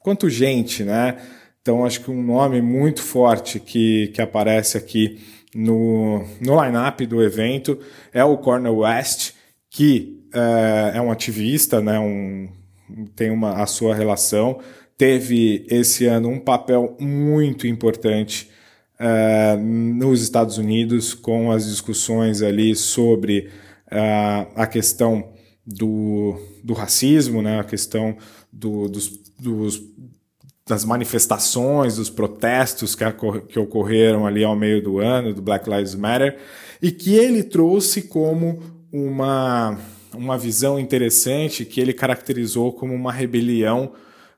quanto 0.00 0.28
gente, 0.28 0.82
né? 0.82 1.16
Então 1.62 1.84
acho 1.84 2.00
que 2.00 2.10
um 2.10 2.22
nome 2.22 2.60
muito 2.60 3.02
forte 3.02 3.60
que, 3.60 4.08
que 4.08 4.20
aparece 4.20 4.76
aqui 4.76 5.20
no, 5.54 6.24
no 6.40 6.60
line-up 6.60 7.06
do 7.06 7.22
evento 7.22 7.78
é 8.12 8.24
o 8.24 8.36
Cornel 8.36 8.78
West, 8.78 9.32
que 9.70 10.17
é, 10.32 10.92
é 10.96 11.00
um 11.00 11.10
ativista, 11.10 11.80
né, 11.80 11.98
um, 11.98 12.48
tem 13.14 13.30
uma, 13.30 13.62
a 13.62 13.66
sua 13.66 13.94
relação, 13.94 14.60
teve 14.96 15.66
esse 15.70 16.06
ano 16.06 16.28
um 16.28 16.40
papel 16.40 16.96
muito 16.98 17.66
importante 17.66 18.50
é, 18.98 19.56
nos 19.56 20.22
Estados 20.22 20.58
Unidos 20.58 21.14
com 21.14 21.52
as 21.52 21.66
discussões 21.66 22.42
ali 22.42 22.74
sobre 22.74 23.50
é, 23.90 24.46
a 24.56 24.66
questão 24.66 25.32
do, 25.64 26.36
do 26.64 26.74
racismo, 26.74 27.42
né, 27.42 27.60
a 27.60 27.64
questão 27.64 28.16
do, 28.52 28.88
dos, 28.88 29.08
dos, 29.38 29.82
das 30.66 30.84
manifestações, 30.84 31.96
dos 31.96 32.10
protestos 32.10 32.94
que, 32.94 33.04
que 33.48 33.58
ocorreram 33.58 34.26
ali 34.26 34.42
ao 34.42 34.56
meio 34.56 34.82
do 34.82 34.98
ano, 34.98 35.32
do 35.32 35.42
Black 35.42 35.68
Lives 35.68 35.94
Matter, 35.94 36.38
e 36.82 36.90
que 36.90 37.14
ele 37.14 37.42
trouxe 37.42 38.02
como 38.02 38.60
uma 38.92 39.78
uma 40.18 40.36
visão 40.36 40.78
interessante 40.78 41.64
que 41.64 41.80
ele 41.80 41.92
caracterizou 41.92 42.72
como 42.72 42.92
uma 42.92 43.12
rebelião 43.12 43.92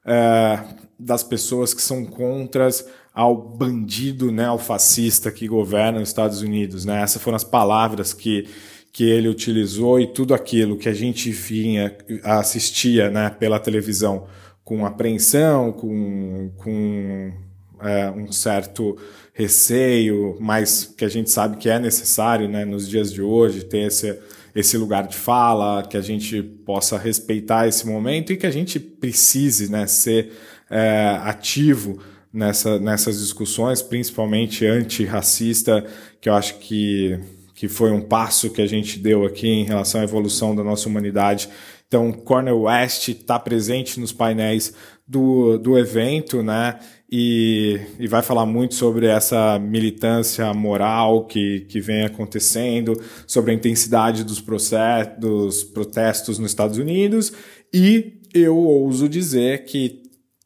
é, 0.04 0.60
das 0.98 1.22
pessoas 1.22 1.72
que 1.72 1.80
são 1.80 2.04
contras 2.04 2.86
ao 3.14 3.36
bandido 3.36 4.30
neofascista 4.30 5.32
que 5.32 5.48
governa 5.48 6.00
os 6.00 6.08
Estados 6.08 6.42
Unidos. 6.42 6.84
Né? 6.84 7.02
Essas 7.02 7.22
foram 7.22 7.36
as 7.36 7.44
palavras 7.44 8.12
que, 8.12 8.46
que 8.92 9.04
ele 9.04 9.28
utilizou 9.28 9.98
e 9.98 10.06
tudo 10.06 10.34
aquilo 10.34 10.76
que 10.76 10.88
a 10.88 10.94
gente 10.94 11.30
vinha, 11.30 11.96
assistia 12.22 13.10
né, 13.10 13.30
pela 13.30 13.58
televisão 13.58 14.26
com 14.62 14.86
apreensão, 14.86 15.72
com, 15.72 16.52
com 16.56 17.32
é, 17.80 18.10
um 18.10 18.30
certo 18.30 18.96
receio, 19.32 20.36
mas 20.38 20.84
que 20.96 21.04
a 21.04 21.08
gente 21.08 21.30
sabe 21.30 21.56
que 21.56 21.68
é 21.68 21.78
necessário 21.78 22.48
né, 22.48 22.64
nos 22.64 22.88
dias 22.88 23.12
de 23.12 23.22
hoje 23.22 23.64
ter 23.64 23.86
esse 23.86 24.18
esse 24.54 24.76
lugar 24.76 25.06
de 25.06 25.16
fala, 25.16 25.82
que 25.82 25.96
a 25.96 26.00
gente 26.00 26.42
possa 26.42 26.98
respeitar 26.98 27.68
esse 27.68 27.86
momento 27.86 28.32
e 28.32 28.36
que 28.36 28.46
a 28.46 28.50
gente 28.50 28.78
precise 28.80 29.70
né, 29.70 29.86
ser 29.86 30.32
é, 30.70 31.18
ativo 31.22 32.00
nessa, 32.32 32.78
nessas 32.78 33.20
discussões, 33.20 33.82
principalmente 33.82 34.66
antirracista, 34.66 35.84
que 36.20 36.28
eu 36.28 36.34
acho 36.34 36.58
que, 36.58 37.18
que 37.60 37.68
foi 37.68 37.92
um 37.92 38.00
passo 38.00 38.48
que 38.48 38.62
a 38.62 38.66
gente 38.66 38.98
deu 38.98 39.22
aqui 39.22 39.46
em 39.46 39.64
relação 39.64 40.00
à 40.00 40.04
evolução 40.04 40.56
da 40.56 40.64
nossa 40.64 40.88
humanidade. 40.88 41.46
Então, 41.86 42.10
Cornel 42.10 42.62
West 42.62 43.08
está 43.08 43.38
presente 43.38 44.00
nos 44.00 44.14
painéis 44.14 44.72
do, 45.06 45.58
do 45.58 45.78
evento, 45.78 46.42
né? 46.42 46.78
e, 47.12 47.78
e, 47.98 48.08
vai 48.08 48.22
falar 48.22 48.46
muito 48.46 48.74
sobre 48.74 49.04
essa 49.04 49.58
militância 49.58 50.54
moral 50.54 51.26
que, 51.26 51.66
que 51.68 51.82
vem 51.82 52.02
acontecendo, 52.02 52.98
sobre 53.26 53.50
a 53.50 53.54
intensidade 53.54 54.24
dos, 54.24 54.40
processos, 54.40 55.18
dos 55.18 55.62
protestos 55.62 56.38
nos 56.38 56.52
Estados 56.52 56.78
Unidos, 56.78 57.30
e 57.74 58.22
eu 58.32 58.56
ouso 58.56 59.06
dizer 59.06 59.64
que, 59.64 60.00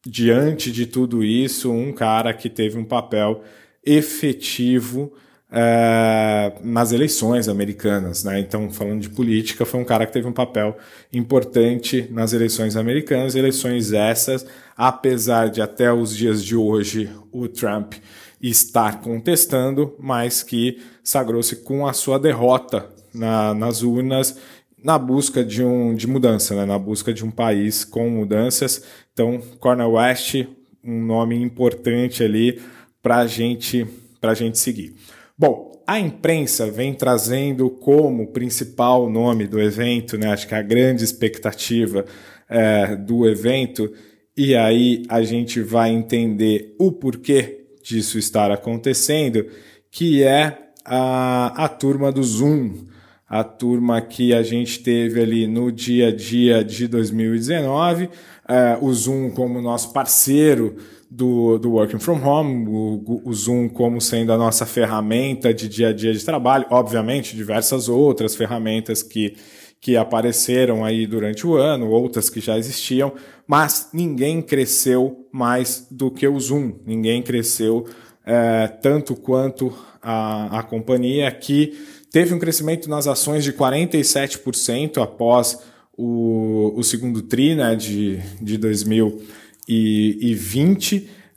diante 0.04 0.72
de 0.72 0.84
tudo 0.84 1.22
isso, 1.22 1.70
um 1.70 1.92
cara 1.92 2.34
que 2.34 2.50
teve 2.50 2.76
um 2.76 2.84
papel 2.84 3.44
efetivo 3.86 5.12
é, 5.56 6.52
nas 6.64 6.90
eleições 6.90 7.48
americanas. 7.48 8.24
Né? 8.24 8.40
Então, 8.40 8.68
falando 8.70 9.00
de 9.00 9.08
política, 9.08 9.64
foi 9.64 9.78
um 9.78 9.84
cara 9.84 10.04
que 10.04 10.12
teve 10.12 10.26
um 10.26 10.32
papel 10.32 10.76
importante 11.12 12.08
nas 12.10 12.32
eleições 12.32 12.76
americanas, 12.76 13.36
eleições 13.36 13.92
essas, 13.92 14.44
apesar 14.76 15.48
de 15.48 15.62
até 15.62 15.92
os 15.92 16.14
dias 16.14 16.44
de 16.44 16.56
hoje 16.56 17.08
o 17.30 17.46
Trump 17.46 17.94
estar 18.42 19.00
contestando, 19.00 19.94
mas 19.98 20.42
que 20.42 20.82
sagrou-se 21.04 21.56
com 21.56 21.86
a 21.86 21.92
sua 21.92 22.18
derrota 22.18 22.86
na, 23.14 23.54
nas 23.54 23.82
urnas 23.82 24.36
na 24.82 24.98
busca 24.98 25.42
de, 25.42 25.64
um, 25.64 25.94
de 25.94 26.06
mudança, 26.06 26.54
né? 26.54 26.66
na 26.66 26.78
busca 26.78 27.14
de 27.14 27.24
um 27.24 27.30
país 27.30 27.86
com 27.86 28.10
mudanças. 28.10 28.84
Então, 29.14 29.40
Cornel 29.58 29.92
West, 29.92 30.44
um 30.84 31.00
nome 31.00 31.40
importante 31.40 32.22
ali 32.22 32.60
para 33.02 33.26
gente, 33.26 33.86
a 34.20 34.34
gente 34.34 34.58
seguir. 34.58 34.94
Bom, 35.36 35.72
a 35.84 35.98
imprensa 35.98 36.70
vem 36.70 36.94
trazendo 36.94 37.68
como 37.68 38.28
principal 38.28 39.10
nome 39.10 39.48
do 39.48 39.60
evento, 39.60 40.16
né? 40.16 40.32
Acho 40.32 40.46
que 40.46 40.54
a 40.54 40.62
grande 40.62 41.02
expectativa 41.02 42.04
é, 42.48 42.94
do 42.94 43.28
evento, 43.28 43.92
e 44.36 44.54
aí 44.54 45.02
a 45.08 45.22
gente 45.22 45.60
vai 45.60 45.90
entender 45.90 46.76
o 46.78 46.92
porquê 46.92 47.66
disso 47.82 48.16
estar 48.16 48.52
acontecendo, 48.52 49.46
que 49.90 50.22
é 50.22 50.70
a, 50.84 51.64
a 51.64 51.68
turma 51.68 52.12
do 52.12 52.22
Zoom, 52.22 52.84
a 53.28 53.42
turma 53.42 54.00
que 54.00 54.32
a 54.32 54.42
gente 54.42 54.84
teve 54.84 55.20
ali 55.20 55.48
no 55.48 55.72
dia 55.72 56.08
a 56.08 56.14
dia 56.14 56.62
de 56.62 56.86
2019, 56.86 58.08
é, 58.48 58.78
o 58.80 58.92
Zoom 58.92 59.30
como 59.30 59.60
nosso 59.60 59.92
parceiro 59.92 60.76
do, 61.14 61.58
do 61.58 61.70
Working 61.70 62.00
From 62.00 62.20
Home, 62.26 62.66
o, 62.68 63.22
o, 63.24 63.32
Zoom 63.32 63.68
como 63.68 64.00
sendo 64.00 64.32
a 64.32 64.36
nossa 64.36 64.66
ferramenta 64.66 65.54
de 65.54 65.68
dia 65.68 65.90
a 65.90 65.92
dia 65.92 66.12
de 66.12 66.24
trabalho, 66.24 66.66
obviamente 66.70 67.36
diversas 67.36 67.88
outras 67.88 68.34
ferramentas 68.34 69.00
que, 69.00 69.36
que 69.80 69.96
apareceram 69.96 70.84
aí 70.84 71.06
durante 71.06 71.46
o 71.46 71.54
ano, 71.54 71.88
outras 71.88 72.28
que 72.28 72.40
já 72.40 72.58
existiam, 72.58 73.12
mas 73.46 73.90
ninguém 73.92 74.42
cresceu 74.42 75.28
mais 75.30 75.86
do 75.88 76.10
que 76.10 76.26
o 76.26 76.38
Zoom, 76.40 76.80
ninguém 76.84 77.22
cresceu 77.22 77.86
é, 78.26 78.66
tanto 78.66 79.14
quanto 79.14 79.72
a, 80.02 80.58
a 80.58 80.62
companhia 80.64 81.30
que 81.30 81.78
teve 82.10 82.34
um 82.34 82.40
crescimento 82.40 82.90
nas 82.90 83.06
ações 83.06 83.44
de 83.44 83.52
47% 83.52 85.00
após 85.00 85.60
o, 85.96 86.72
o 86.74 86.82
segundo 86.82 87.22
TRI 87.22 87.54
né, 87.54 87.76
de, 87.76 88.18
de 88.42 88.58
2020, 88.58 89.43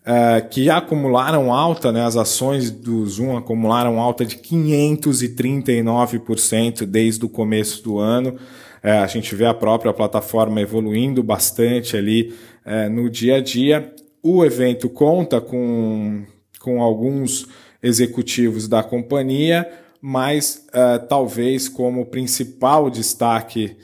uh, 0.07 0.47
que 0.49 0.69
acumularam 0.69 1.53
alta, 1.53 1.91
né, 1.91 2.05
as 2.05 2.15
ações 2.15 2.71
do 2.71 3.05
Zoom 3.05 3.35
acumularam 3.35 3.99
alta 3.99 4.25
de 4.25 4.37
539% 4.37 6.85
desde 6.85 7.25
o 7.25 7.29
começo 7.29 7.83
do 7.83 7.99
ano. 7.99 8.37
Uh, 8.83 9.03
a 9.03 9.07
gente 9.07 9.35
vê 9.35 9.45
a 9.45 9.53
própria 9.53 9.91
plataforma 9.91 10.61
evoluindo 10.61 11.21
bastante 11.21 11.97
ali 11.97 12.33
uh, 12.65 12.89
no 12.89 13.09
dia 13.09 13.35
a 13.35 13.41
dia. 13.41 13.93
O 14.23 14.45
evento 14.45 14.89
conta 14.89 15.41
com, 15.41 16.23
com 16.59 16.81
alguns 16.81 17.45
executivos 17.83 18.67
da 18.67 18.81
companhia, 18.83 19.69
mas 20.01 20.65
talvez 21.07 21.69
como 21.69 22.07
principal 22.07 22.89
destaque 22.89 23.77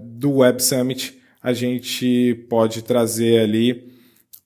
do 0.00 0.38
Web 0.38 0.62
Summit, 0.62 1.20
a 1.42 1.52
gente 1.52 2.46
pode 2.48 2.82
trazer 2.82 3.40
ali 3.40 3.90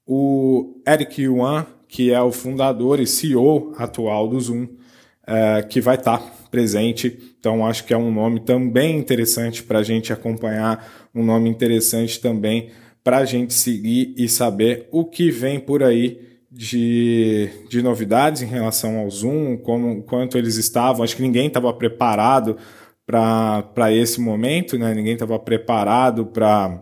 o 0.06 0.80
Eric 0.86 1.22
Yuan, 1.22 1.66
que 1.88 2.12
é 2.12 2.20
o 2.20 2.32
fundador 2.32 3.00
e 3.00 3.06
CEO 3.06 3.74
atual 3.76 4.28
do 4.28 4.40
Zoom, 4.40 4.64
uh, 4.64 5.66
que 5.68 5.80
vai 5.80 5.96
estar 5.96 6.18
tá 6.18 6.32
presente. 6.50 7.18
Então, 7.38 7.66
acho 7.66 7.84
que 7.84 7.92
é 7.92 7.96
um 7.96 8.12
nome 8.12 8.40
também 8.40 8.98
interessante 8.98 9.62
para 9.62 9.80
a 9.80 9.82
gente 9.82 10.12
acompanhar, 10.12 11.08
um 11.14 11.24
nome 11.24 11.50
interessante 11.50 12.20
também 12.20 12.70
para 13.04 13.18
a 13.18 13.24
gente 13.24 13.52
seguir 13.52 14.14
e 14.16 14.28
saber 14.28 14.88
o 14.90 15.04
que 15.04 15.30
vem 15.30 15.60
por 15.60 15.82
aí 15.82 16.20
de, 16.50 17.48
de 17.68 17.82
novidades 17.82 18.42
em 18.42 18.46
relação 18.46 18.98
ao 18.98 19.10
Zoom, 19.10 19.58
como 19.58 20.02
quanto 20.02 20.38
eles 20.38 20.56
estavam. 20.56 21.04
Acho 21.04 21.14
que 21.14 21.22
ninguém 21.22 21.48
estava 21.48 21.72
preparado 21.72 22.56
para 23.06 23.92
esse 23.92 24.20
momento, 24.20 24.76
né? 24.76 24.92
ninguém 24.92 25.12
estava 25.12 25.38
preparado 25.38 26.26
para 26.26 26.80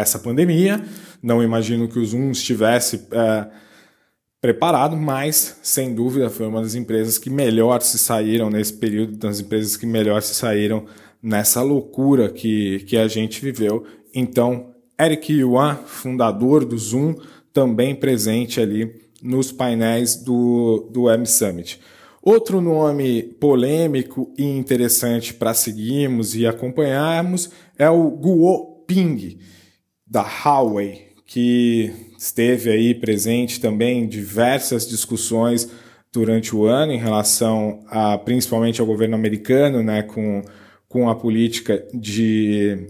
essa 0.00 0.18
pandemia. 0.18 0.82
Não 1.22 1.42
imagino 1.42 1.86
que 1.86 1.98
o 1.98 2.04
Zoom 2.04 2.30
estivesse 2.30 3.06
é, 3.12 3.46
preparado, 4.40 4.96
mas 4.96 5.58
sem 5.62 5.94
dúvida 5.94 6.30
foi 6.30 6.46
uma 6.46 6.62
das 6.62 6.74
empresas 6.74 7.18
que 7.18 7.28
melhor 7.28 7.82
se 7.82 7.98
saíram 7.98 8.48
nesse 8.48 8.72
período, 8.72 9.16
das 9.16 9.40
empresas 9.40 9.76
que 9.76 9.86
melhor 9.86 10.22
se 10.22 10.34
saíram 10.34 10.86
nessa 11.22 11.62
loucura 11.62 12.30
que, 12.30 12.80
que 12.80 12.96
a 12.96 13.08
gente 13.08 13.42
viveu. 13.42 13.84
Então, 14.14 14.74
Eric 15.00 15.32
Yuan, 15.32 15.76
fundador 15.86 16.64
do 16.64 16.78
Zoom, 16.78 17.14
também 17.52 17.94
presente 17.94 18.60
ali 18.60 19.04
nos 19.22 19.50
painéis 19.50 20.16
do, 20.16 20.90
do 20.92 21.10
M 21.10 21.26
Summit. 21.26 21.80
Outro 22.26 22.58
nome 22.58 23.22
polêmico 23.22 24.32
e 24.38 24.44
interessante 24.44 25.34
para 25.34 25.52
seguirmos 25.52 26.34
e 26.34 26.46
acompanharmos 26.46 27.50
é 27.78 27.90
o 27.90 28.10
Guo 28.10 28.82
Ping, 28.86 29.36
da 30.06 30.22
Huawei, 30.22 31.08
que 31.26 31.92
esteve 32.18 32.70
aí 32.70 32.94
presente 32.94 33.60
também 33.60 33.98
em 33.98 34.08
diversas 34.08 34.88
discussões 34.88 35.68
durante 36.10 36.56
o 36.56 36.64
ano 36.64 36.92
em 36.92 36.98
relação 36.98 37.84
a 37.88 38.16
principalmente 38.16 38.80
ao 38.80 38.86
governo 38.86 39.16
americano, 39.16 39.82
né, 39.82 40.02
com, 40.02 40.40
com 40.88 41.10
a 41.10 41.14
política 41.14 41.86
de, 41.92 42.86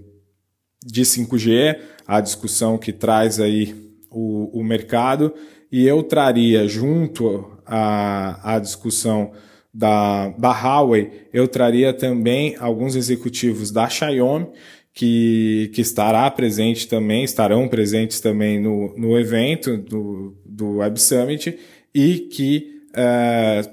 de 0.87 1.03
5G, 1.03 1.81
a 2.07 2.20
discussão 2.20 2.79
que 2.79 2.92
traz 2.92 3.40
aí 3.40 3.75
o, 4.09 4.61
o 4.61 4.62
mercado. 4.62 5.35
E 5.73 5.85
eu 5.85 6.05
traria 6.05 6.68
junto 6.68 7.54
à, 7.66 8.55
à 8.55 8.59
discussão 8.59 9.33
da, 9.72 10.29
da 10.31 10.50
Huawei, 10.50 11.29
eu 11.33 11.48
traria 11.48 11.92
também 11.92 12.57
alguns 12.61 12.94
executivos 12.94 13.70
da 13.70 13.88
Xiaomi, 13.88 14.46
que, 14.94 15.72
que 15.74 15.81
estará 15.81 16.31
presente 16.31 16.87
também, 16.87 17.24
estarão 17.24 17.66
presentes 17.66 18.20
também 18.20 18.61
no, 18.61 18.96
no 18.96 19.18
evento 19.18 19.77
do, 19.77 20.37
do 20.46 20.77
Web 20.77 21.00
Summit 21.00 21.59
e 21.92 22.18
que 22.20 22.83
é, 22.94 23.68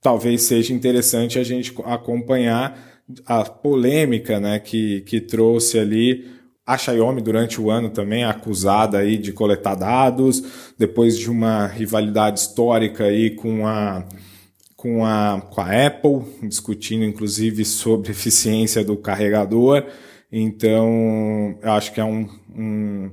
talvez 0.00 0.42
seja 0.42 0.72
interessante 0.72 1.38
a 1.38 1.44
gente 1.44 1.74
acompanhar 1.84 3.02
a 3.26 3.44
polêmica 3.44 4.40
né, 4.40 4.58
que, 4.58 5.02
que 5.02 5.20
trouxe 5.20 5.78
ali 5.78 6.26
a 6.68 6.76
Xiaomi 6.76 7.22
durante 7.22 7.58
o 7.58 7.70
ano 7.70 7.88
também 7.88 8.24
acusada 8.24 8.98
aí 8.98 9.16
de 9.16 9.32
coletar 9.32 9.74
dados, 9.74 10.72
depois 10.76 11.18
de 11.18 11.30
uma 11.30 11.66
rivalidade 11.66 12.40
histórica 12.40 13.04
aí 13.04 13.30
com 13.30 13.66
a 13.66 14.04
com 14.76 15.04
a, 15.04 15.40
com 15.50 15.60
a 15.62 15.86
Apple, 15.86 16.20
discutindo 16.46 17.04
inclusive 17.04 17.64
sobre 17.64 18.10
eficiência 18.12 18.84
do 18.84 18.98
carregador. 18.98 19.82
Então, 20.30 21.58
eu 21.62 21.72
acho 21.72 21.92
que 21.92 22.00
é 22.00 22.04
um, 22.04 22.28
um, 22.54 23.10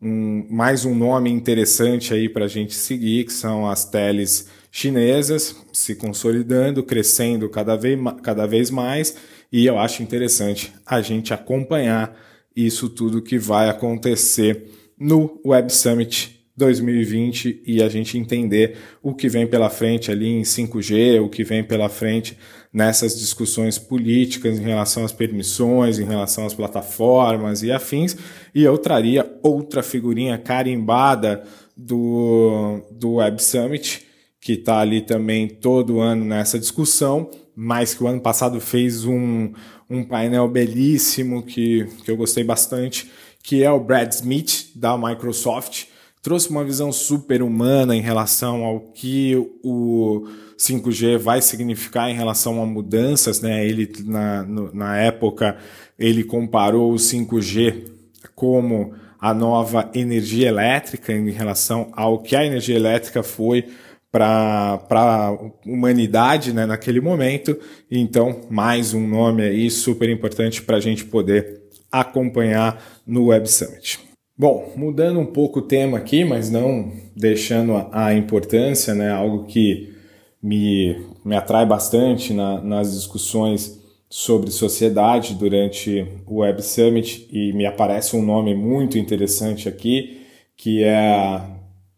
um 0.00 0.46
mais 0.48 0.84
um 0.84 0.94
nome 0.94 1.30
interessante 1.30 2.14
aí 2.14 2.28
para 2.28 2.44
a 2.44 2.48
gente 2.48 2.74
seguir, 2.74 3.24
que 3.24 3.32
são 3.32 3.68
as 3.68 3.84
teles 3.84 4.48
chinesas 4.70 5.56
se 5.72 5.96
consolidando, 5.96 6.82
crescendo 6.84 7.48
cada 7.48 7.74
vez, 7.76 7.98
cada 8.22 8.46
vez 8.46 8.70
mais, 8.70 9.16
e 9.52 9.66
eu 9.66 9.80
acho 9.80 10.00
interessante 10.00 10.72
a 10.86 11.02
gente 11.02 11.34
acompanhar 11.34 12.16
isso 12.56 12.88
tudo 12.88 13.22
que 13.22 13.38
vai 13.38 13.68
acontecer 13.68 14.70
no 14.98 15.40
Web 15.44 15.72
Summit 15.72 16.34
2020 16.56 17.62
e 17.66 17.82
a 17.82 17.88
gente 17.88 18.16
entender 18.16 18.76
o 19.02 19.12
que 19.12 19.28
vem 19.28 19.46
pela 19.46 19.68
frente 19.68 20.10
ali 20.10 20.28
em 20.28 20.42
5G, 20.42 21.20
o 21.20 21.28
que 21.28 21.42
vem 21.42 21.64
pela 21.64 21.88
frente 21.88 22.38
nessas 22.72 23.18
discussões 23.18 23.78
políticas 23.78 24.58
em 24.58 24.62
relação 24.62 25.04
às 25.04 25.12
permissões, 25.12 25.98
em 25.98 26.04
relação 26.04 26.46
às 26.46 26.54
plataformas 26.54 27.62
e 27.62 27.72
afins. 27.72 28.16
E 28.54 28.62
eu 28.62 28.78
traria 28.78 29.28
outra 29.42 29.82
figurinha 29.82 30.38
carimbada 30.38 31.42
do, 31.76 32.80
do 32.90 33.14
Web 33.14 33.42
Summit, 33.42 34.06
que 34.40 34.52
está 34.52 34.78
ali 34.78 35.00
também 35.00 35.48
todo 35.48 36.00
ano 36.00 36.24
nessa 36.24 36.58
discussão, 36.58 37.30
mas 37.56 37.94
que 37.94 38.02
o 38.02 38.06
ano 38.08 38.20
passado 38.20 38.60
fez 38.60 39.04
um, 39.04 39.52
um 39.88 40.02
painel 40.04 40.48
belíssimo 40.48 41.42
que, 41.42 41.86
que 42.04 42.10
eu 42.10 42.16
gostei 42.16 42.42
bastante, 42.42 43.10
que 43.42 43.62
é 43.62 43.70
o 43.70 43.80
Brad 43.80 44.10
Smith, 44.12 44.70
da 44.74 44.96
Microsoft. 44.96 45.84
Trouxe 46.22 46.48
uma 46.48 46.64
visão 46.64 46.90
super 46.90 47.42
humana 47.42 47.94
em 47.94 48.00
relação 48.00 48.64
ao 48.64 48.80
que 48.80 49.36
o 49.62 50.26
5G 50.56 51.18
vai 51.18 51.42
significar 51.42 52.10
em 52.10 52.14
relação 52.14 52.62
a 52.62 52.66
mudanças. 52.66 53.40
Né? 53.40 53.66
Ele, 53.66 53.92
na, 54.04 54.42
no, 54.42 54.74
na 54.74 54.96
época, 54.96 55.58
ele 55.98 56.24
comparou 56.24 56.92
o 56.92 56.96
5G 56.96 57.90
como 58.34 58.94
a 59.20 59.32
nova 59.32 59.90
energia 59.94 60.48
elétrica 60.48 61.12
em 61.12 61.30
relação 61.30 61.90
ao 61.92 62.18
que 62.18 62.34
a 62.34 62.44
energia 62.44 62.76
elétrica 62.76 63.22
foi 63.22 63.66
para 64.14 64.78
a 64.88 65.36
humanidade 65.66 66.52
né, 66.52 66.64
naquele 66.66 67.00
momento. 67.00 67.58
Então, 67.90 68.42
mais 68.48 68.94
um 68.94 69.04
nome 69.08 69.42
aí 69.42 69.68
super 69.68 70.08
importante 70.08 70.62
para 70.62 70.76
a 70.76 70.80
gente 70.80 71.04
poder 71.04 71.62
acompanhar 71.90 72.80
no 73.04 73.26
Web 73.26 73.50
Summit. 73.50 73.98
Bom, 74.38 74.72
mudando 74.76 75.18
um 75.18 75.26
pouco 75.26 75.58
o 75.58 75.62
tema 75.62 75.98
aqui, 75.98 76.24
mas 76.24 76.48
não 76.48 76.92
deixando 77.16 77.74
a, 77.74 78.06
a 78.06 78.14
importância, 78.14 78.94
né, 78.94 79.10
algo 79.10 79.46
que 79.46 79.92
me, 80.40 80.96
me 81.24 81.34
atrai 81.34 81.66
bastante 81.66 82.32
na, 82.32 82.60
nas 82.60 82.94
discussões 82.94 83.80
sobre 84.08 84.52
sociedade 84.52 85.34
durante 85.34 86.06
o 86.24 86.36
Web 86.36 86.62
Summit 86.62 87.26
e 87.32 87.52
me 87.52 87.66
aparece 87.66 88.14
um 88.14 88.22
nome 88.22 88.54
muito 88.54 88.96
interessante 88.96 89.68
aqui, 89.68 90.20
que 90.56 90.84
é 90.84 90.96
a 90.96 91.50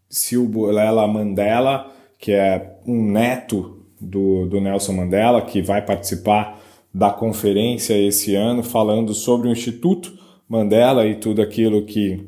Silbulela 0.09 1.07
Mandela, 1.07 1.95
que 2.19 2.33
é 2.33 2.79
um 2.87 3.11
neto 3.11 3.83
do, 4.01 4.47
do 4.47 4.61
Nelson 4.61 4.93
Mandela, 4.93 5.43
que 5.43 5.61
vai 5.63 5.83
participar 5.83 6.61
da 6.93 7.11
conferência 7.11 7.95
esse 7.95 8.35
ano, 8.35 8.63
falando 8.63 9.13
sobre 9.15 9.49
o 9.49 9.53
Instituto 9.53 10.17
Mandela 10.49 11.07
e 11.07 11.17
tudo 11.17 11.43
aquilo 11.43 11.85
que, 11.85 12.25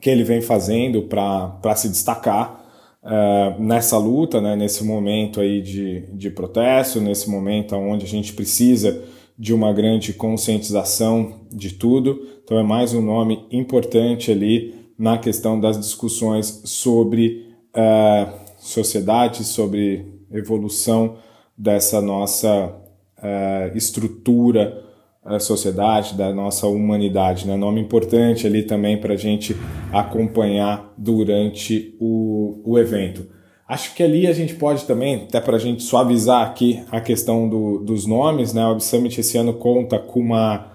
que 0.00 0.10
ele 0.10 0.24
vem 0.24 0.40
fazendo 0.40 1.02
para 1.02 1.76
se 1.76 1.88
destacar 1.88 2.64
uh, 3.02 3.62
nessa 3.62 3.96
luta, 3.98 4.40
né, 4.40 4.56
nesse 4.56 4.84
momento 4.84 5.40
aí 5.40 5.60
de, 5.60 6.06
de 6.12 6.30
protesto, 6.30 7.00
nesse 7.00 7.30
momento 7.30 7.76
onde 7.76 8.04
a 8.04 8.08
gente 8.08 8.32
precisa 8.32 9.04
de 9.38 9.52
uma 9.52 9.72
grande 9.72 10.12
conscientização 10.12 11.42
de 11.52 11.74
tudo. 11.74 12.26
Então 12.42 12.58
é 12.58 12.62
mais 12.62 12.94
um 12.94 13.02
nome 13.02 13.46
importante 13.52 14.30
ali 14.32 14.74
na 14.98 15.18
questão 15.18 15.60
das 15.60 15.78
discussões 15.78 16.62
sobre 16.64 17.46
uh, 17.76 18.45
sociedade, 18.66 19.44
sobre 19.44 20.04
evolução 20.30 21.16
dessa 21.56 22.00
nossa 22.02 22.74
uh, 23.18 23.76
estrutura 23.76 24.82
uh, 25.24 25.38
sociedade, 25.38 26.14
da 26.14 26.34
nossa 26.34 26.66
humanidade. 26.66 27.46
Né? 27.46 27.56
Nome 27.56 27.80
importante 27.80 28.46
ali 28.46 28.64
também 28.64 29.00
para 29.00 29.14
a 29.14 29.16
gente 29.16 29.56
acompanhar 29.92 30.92
durante 30.98 31.96
o, 32.00 32.60
o 32.64 32.78
evento. 32.78 33.26
Acho 33.68 33.94
que 33.94 34.02
ali 34.02 34.26
a 34.26 34.32
gente 34.32 34.54
pode 34.54 34.84
também, 34.84 35.24
até 35.28 35.40
para 35.40 35.56
a 35.56 35.60
gente 35.60 35.82
suavizar 35.82 36.46
aqui 36.46 36.82
a 36.90 37.00
questão 37.00 37.48
do, 37.48 37.78
dos 37.78 38.06
nomes, 38.06 38.52
né? 38.52 38.64
o 38.64 38.70
Web 38.70 38.84
Summit 38.84 39.20
esse 39.20 39.38
ano 39.38 39.54
conta 39.54 39.98
com 39.98 40.20
uma, 40.20 40.72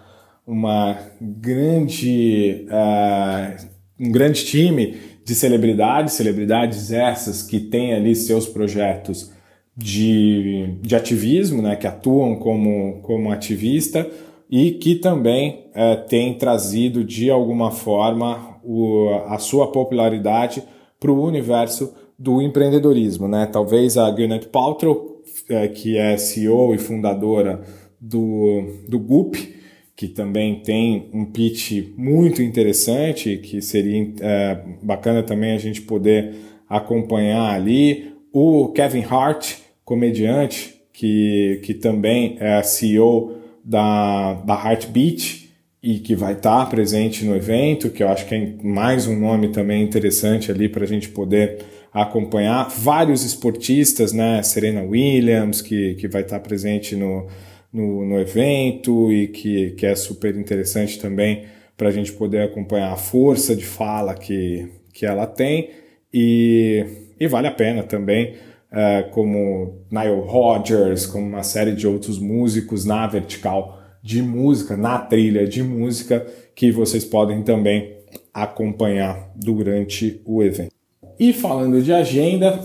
uma 0.47 0.97
grande, 1.21 2.65
uh, 2.67 3.65
um 3.99 4.12
grande 4.12 4.45
time 4.45 5.11
de 5.23 5.36
celebridades, 5.36 6.13
celebridades 6.13 6.91
essas 6.91 7.43
que 7.43 7.60
têm 7.60 7.93
ali 7.93 8.15
seus 8.15 8.47
projetos 8.47 9.31
de, 9.75 10.75
de 10.81 10.95
ativismo, 10.95 11.62
né? 11.62 11.75
que 11.75 11.88
atuam 11.88 12.36
como, 12.36 13.01
como 13.01 13.31
ativista 13.31 14.10
e 14.49 14.71
que 14.71 14.95
também 14.95 15.67
uh, 15.69 16.07
têm 16.07 16.34
trazido 16.34 17.03
de 17.03 17.29
alguma 17.29 17.71
forma 17.71 18.57
o, 18.63 19.10
a 19.27 19.38
sua 19.38 19.71
popularidade 19.71 20.63
para 20.99 21.12
o 21.12 21.23
universo 21.23 21.93
do 22.19 22.41
empreendedorismo, 22.41 23.27
né? 23.27 23.47
Talvez 23.47 23.97
a 23.97 24.12
Gwyneth 24.12 24.49
Paltrow, 24.51 25.23
é, 25.49 25.67
que 25.67 25.97
é 25.97 26.17
CEO 26.17 26.75
e 26.75 26.77
fundadora 26.77 27.62
do, 27.99 28.63
do 28.88 28.99
Goop, 28.99 29.55
que 29.95 30.08
também 30.08 30.62
tem 30.62 31.10
um 31.13 31.25
pitch 31.25 31.93
muito 31.95 32.41
interessante, 32.41 33.38
que 33.38 33.62
seria 33.62 34.12
é, 34.21 34.58
bacana 34.82 35.21
também 35.21 35.54
a 35.54 35.58
gente 35.58 35.82
poder 35.82 36.34
acompanhar 36.67 37.54
ali. 37.54 38.13
O 38.34 38.69
Kevin 38.69 39.04
Hart, 39.10 39.56
comediante, 39.84 40.75
que, 40.93 41.60
que 41.63 41.73
também 41.73 42.38
é 42.39 42.63
CEO 42.63 43.38
da, 43.63 44.34
da 44.45 44.54
Heartbeat 44.54 45.49
e 45.84 45.99
que 45.99 46.15
vai 46.15 46.34
estar 46.34 46.67
presente 46.69 47.25
no 47.25 47.36
evento, 47.36 47.89
que 47.89 48.04
eu 48.04 48.08
acho 48.08 48.25
que 48.27 48.36
é 48.36 48.56
mais 48.63 49.08
um 49.08 49.19
nome 49.19 49.49
também 49.49 49.84
interessante 49.84 50.51
ali 50.51 50.69
para 50.69 50.84
a 50.84 50.88
gente 50.88 51.10
poder 51.10 51.60
acompanhar 51.93 52.69
vários 52.69 53.23
esportistas, 53.25 54.13
né? 54.13 54.41
Serena 54.43 54.82
Williams, 54.82 55.62
que, 55.62 55.95
que 55.95 56.08
vai 56.08 56.21
estar 56.21 56.39
presente 56.39 56.95
no, 56.95 57.27
no, 57.71 58.05
no 58.05 58.19
evento 58.19 59.12
e 59.12 59.27
que, 59.27 59.71
que 59.71 59.86
é 59.86 59.95
super 59.95 60.36
interessante 60.36 60.99
também 60.99 61.45
para 61.77 61.89
a 61.89 61.91
gente 61.91 62.12
poder 62.12 62.43
acompanhar 62.43 62.91
a 62.91 62.97
força 62.97 63.55
de 63.55 63.65
fala 63.65 64.13
que, 64.13 64.67
que 64.93 65.05
ela 65.05 65.25
tem 65.25 65.69
e, 66.13 66.86
e 67.19 67.27
vale 67.27 67.47
a 67.47 67.51
pena 67.51 67.84
também, 67.84 68.36
uh, 68.71 69.10
como 69.12 69.86
Nile 69.89 70.21
Rodgers, 70.25 71.05
como 71.05 71.25
uma 71.25 71.43
série 71.43 71.73
de 71.73 71.88
outros 71.88 72.19
músicos 72.19 72.86
na 72.86 73.07
vertical 73.07 73.79
de 74.03 74.21
música, 74.21 74.75
na 74.75 74.99
trilha 74.99 75.47
de 75.47 75.63
música, 75.63 76.25
que 76.55 76.71
vocês 76.71 77.05
podem 77.05 77.43
também 77.43 77.97
acompanhar 78.34 79.31
durante 79.36 80.21
o 80.25 80.43
evento. 80.43 80.71
E 81.19 81.31
falando 81.31 81.81
de 81.81 81.93
agenda, 81.93 82.60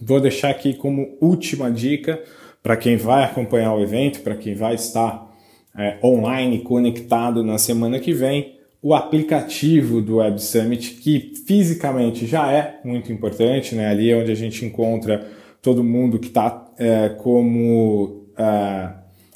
vou 0.00 0.20
deixar 0.20 0.50
aqui 0.50 0.74
como 0.74 1.16
última 1.20 1.70
dica 1.70 2.22
para 2.62 2.76
quem 2.76 2.96
vai 2.96 3.24
acompanhar 3.24 3.74
o 3.74 3.82
evento, 3.82 4.20
para 4.20 4.36
quem 4.36 4.54
vai 4.54 4.74
estar 4.74 5.30
é, 5.76 5.98
online 6.02 6.60
conectado 6.60 7.42
na 7.42 7.58
semana 7.58 7.98
que 7.98 8.12
vem, 8.12 8.56
o 8.80 8.94
aplicativo 8.94 10.00
do 10.00 10.16
Web 10.16 10.42
Summit, 10.42 10.94
que 10.94 11.32
fisicamente 11.46 12.26
já 12.26 12.50
é 12.50 12.80
muito 12.84 13.12
importante, 13.12 13.74
né? 13.74 13.88
ali 13.88 14.10
é 14.10 14.16
onde 14.16 14.30
a 14.30 14.34
gente 14.34 14.64
encontra 14.64 15.26
todo 15.60 15.84
mundo 15.84 16.18
que 16.18 16.26
está 16.26 16.68
é, 16.78 17.08
como 17.10 18.26
é, 18.36 18.88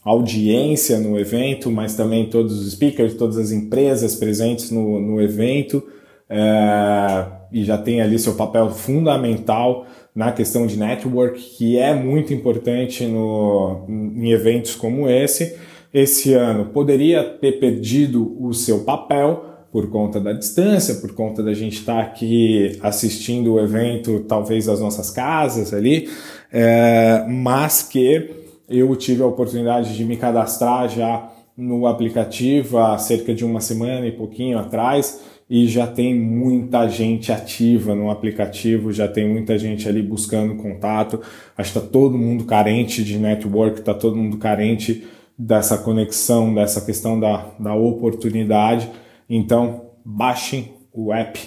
audiência 0.04 0.98
no 0.98 1.18
evento, 1.18 1.70
mas 1.70 1.94
também 1.94 2.28
todos 2.28 2.58
os 2.58 2.72
speakers, 2.72 3.14
todas 3.14 3.38
as 3.38 3.52
empresas 3.52 4.16
presentes 4.16 4.70
no, 4.70 5.00
no 5.00 5.20
evento. 5.20 5.82
É, 6.28 7.26
e 7.52 7.62
já 7.64 7.78
tem 7.78 8.00
ali 8.00 8.18
seu 8.18 8.34
papel 8.34 8.70
fundamental 8.70 9.86
na 10.16 10.32
questão 10.32 10.66
de 10.66 10.78
network, 10.78 11.38
que 11.38 11.78
é 11.78 11.94
muito 11.94 12.32
importante 12.32 13.04
no, 13.04 13.84
em 13.86 14.32
eventos 14.32 14.74
como 14.74 15.10
esse. 15.10 15.54
Esse 15.92 16.32
ano 16.32 16.70
poderia 16.72 17.22
ter 17.22 17.60
perdido 17.60 18.34
o 18.40 18.54
seu 18.54 18.80
papel 18.80 19.44
por 19.70 19.90
conta 19.90 20.18
da 20.18 20.32
distância, 20.32 20.94
por 20.94 21.12
conta 21.12 21.42
da 21.42 21.52
gente 21.52 21.74
estar 21.74 22.00
aqui 22.00 22.78
assistindo 22.80 23.52
o 23.52 23.60
evento, 23.60 24.20
talvez 24.20 24.64
das 24.64 24.80
nossas 24.80 25.10
casas 25.10 25.74
ali, 25.74 26.08
é, 26.50 27.26
mas 27.28 27.82
que 27.82 28.30
eu 28.70 28.96
tive 28.96 29.22
a 29.22 29.26
oportunidade 29.26 29.94
de 29.94 30.02
me 30.02 30.16
cadastrar 30.16 30.88
já 30.88 31.30
no 31.54 31.86
aplicativo 31.86 32.78
há 32.78 32.96
cerca 32.96 33.34
de 33.34 33.44
uma 33.44 33.60
semana 33.60 34.06
e 34.06 34.12
pouquinho 34.12 34.58
atrás 34.58 35.20
e 35.48 35.68
já 35.68 35.86
tem 35.86 36.14
muita 36.14 36.88
gente 36.88 37.30
ativa 37.30 37.94
no 37.94 38.10
aplicativo, 38.10 38.92
já 38.92 39.06
tem 39.06 39.28
muita 39.28 39.56
gente 39.56 39.88
ali 39.88 40.02
buscando 40.02 40.56
contato. 40.56 41.20
Acho 41.56 41.72
que 41.72 41.78
está 41.78 41.88
todo 41.88 42.18
mundo 42.18 42.44
carente 42.44 43.04
de 43.04 43.16
network, 43.16 43.78
está 43.78 43.94
todo 43.94 44.16
mundo 44.16 44.38
carente 44.38 45.06
dessa 45.38 45.78
conexão, 45.78 46.52
dessa 46.52 46.80
questão 46.80 47.18
da, 47.20 47.54
da 47.60 47.74
oportunidade. 47.74 48.90
Então, 49.30 49.90
baixem 50.04 50.72
o 50.92 51.12
app 51.12 51.38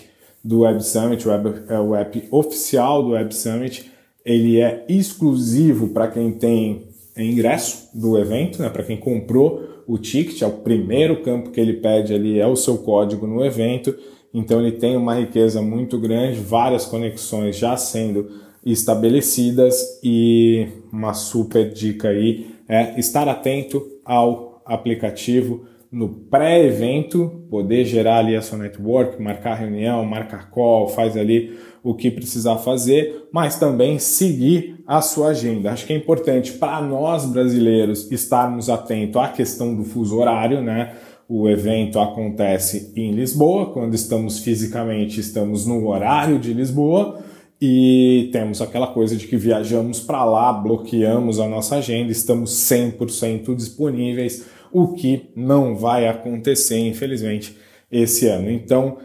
do 0.44 0.62
Web 0.62 0.84
Summit, 0.84 1.28
o 1.28 1.32
web, 1.32 1.64
é 1.68 1.80
o 1.80 1.94
app 1.94 2.28
oficial 2.32 3.04
do 3.04 3.10
Web 3.10 3.36
Summit. 3.36 3.92
Ele 4.24 4.62
é 4.62 4.86
exclusivo 4.88 5.90
para 5.90 6.08
quem 6.08 6.32
tem 6.32 6.88
ingresso 7.18 7.90
do 7.94 8.18
evento, 8.18 8.62
né, 8.62 8.70
para 8.70 8.84
quem 8.84 8.96
comprou 8.96 9.69
o 9.90 9.98
ticket, 9.98 10.44
é 10.44 10.46
o 10.46 10.52
primeiro 10.52 11.24
campo 11.24 11.50
que 11.50 11.60
ele 11.60 11.74
pede 11.74 12.14
ali, 12.14 12.40
é 12.40 12.46
o 12.46 12.56
seu 12.56 12.78
código 12.78 13.26
no 13.26 13.44
evento. 13.44 13.96
Então 14.32 14.62
ele 14.62 14.74
tem 14.74 14.96
uma 14.96 15.16
riqueza 15.16 15.64
muito 15.64 15.98
grande, 15.98 16.40
várias 16.40 16.86
conexões 16.86 17.58
já 17.58 17.76
sendo 17.76 18.30
estabelecidas 18.64 20.00
e 20.04 20.68
uma 20.94 21.16
super 21.16 21.74
dica 21.74 22.10
aí 22.10 22.52
é 22.68 23.00
estar 23.00 23.28
atento 23.28 23.84
ao 24.06 24.62
aplicativo 24.64 25.66
no 25.92 26.08
pré-evento, 26.10 27.46
poder 27.50 27.84
gerar 27.84 28.20
ali 28.20 28.36
a 28.36 28.42
sua 28.42 28.60
network, 28.60 29.22
marcar 29.22 29.56
reunião, 29.56 30.06
marcar 30.06 30.50
call, 30.52 30.88
faz 30.88 31.18
ali 31.18 31.58
o 31.84 31.96
que 31.96 32.12
precisar 32.12 32.58
fazer, 32.58 33.28
mas 33.32 33.58
também 33.58 33.98
seguir 33.98 34.84
a 34.86 35.02
sua 35.02 35.30
agenda. 35.30 35.72
Acho 35.72 35.88
que 35.88 35.94
é 35.94 35.96
importante 35.96 36.52
para 36.54 36.82
nós 36.82 37.26
brasileiros 37.26 38.10
estarmos 38.12 38.70
atentos 38.70 39.20
à 39.22 39.30
questão 39.30 39.76
do 39.76 39.84
fuso 39.84 40.18
horário, 40.18 40.62
né? 40.62 40.96
O 41.28 41.48
evento 41.48 42.00
acontece 42.00 42.92
em 42.96 43.12
Lisboa, 43.12 43.72
quando 43.72 43.94
estamos 43.94 44.40
fisicamente, 44.40 45.20
estamos 45.20 45.66
no 45.66 45.88
horário 45.88 46.40
de 46.40 46.54
Lisboa 46.54 47.20
e 47.62 48.30
temos 48.32 48.62
aquela 48.62 48.88
coisa 48.88 49.16
de 49.16 49.28
que 49.28 49.38
viajamos 49.38 50.00
para 50.00 50.24
lá, 50.24 50.52
bloqueamos 50.54 51.40
a 51.40 51.48
nossa 51.48 51.76
agenda, 51.76 52.12
estamos 52.12 52.52
100% 52.52 53.56
disponíveis, 53.56 54.46
o 54.72 54.94
que 54.94 55.30
não 55.36 55.76
vai 55.76 56.08
acontecer, 56.08 56.80
infelizmente, 56.80 57.58
esse 57.92 58.28
ano. 58.28 58.50
Então, 58.50 58.98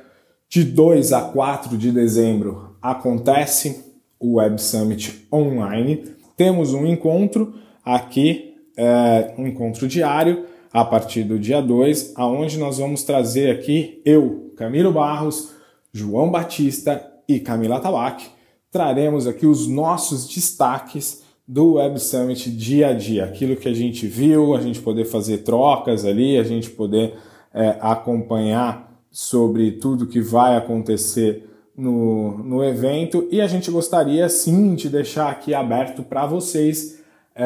de 0.48 0.64
2 0.64 1.12
a 1.12 1.22
4 1.22 1.77
de 1.77 1.90
dezembro 1.90 2.77
acontece 2.81 3.85
o 4.20 4.35
Web 4.35 4.61
Summit 4.61 5.27
online. 5.33 6.05
Temos 6.37 6.72
um 6.72 6.87
encontro 6.87 7.55
aqui, 7.85 8.55
é, 8.77 9.35
um 9.38 9.46
encontro 9.46 9.88
diário, 9.88 10.46
a 10.72 10.85
partir 10.85 11.22
do 11.22 11.38
dia 11.38 11.61
2, 11.62 12.14
aonde 12.16 12.59
nós 12.59 12.79
vamos 12.79 13.05
trazer 13.05 13.50
aqui 13.50 14.03
eu, 14.05 14.53
Camilo 14.57 14.92
Barros, 14.92 15.55
João 15.92 16.31
Batista 16.31 17.05
e 17.29 17.38
Camila 17.38 17.81
Tabak. 17.81 18.27
Traremos 18.72 19.27
aqui 19.27 19.46
os 19.46 19.68
nossos 19.68 20.27
destaques 20.27 21.23
do 21.46 21.74
Web 21.74 22.00
Summit 22.00 22.50
dia 22.50 22.88
a 22.88 22.92
dia, 22.94 23.24
aquilo 23.24 23.57
que 23.57 23.68
a 23.68 23.74
gente 23.74 24.07
viu, 24.07 24.54
a 24.54 24.61
gente 24.61 24.80
poder 24.80 25.04
fazer 25.04 25.38
trocas 25.38 26.04
ali, 26.04 26.38
a 26.38 26.42
gente 26.42 26.70
poder 26.70 27.14
é, 27.52 27.76
acompanhar 27.80 28.92
sobre 29.11 29.72
tudo 29.72 30.07
que 30.07 30.20
vai 30.20 30.57
acontecer 30.57 31.48
no, 31.76 32.38
no 32.38 32.64
evento 32.64 33.28
e 33.30 33.40
a 33.40 33.46
gente 33.46 33.70
gostaria 33.70 34.28
sim 34.28 34.74
de 34.74 34.88
deixar 34.88 35.30
aqui 35.30 35.52
aberto 35.52 36.02
para 36.02 36.26
vocês 36.26 37.00
é, 37.35 37.44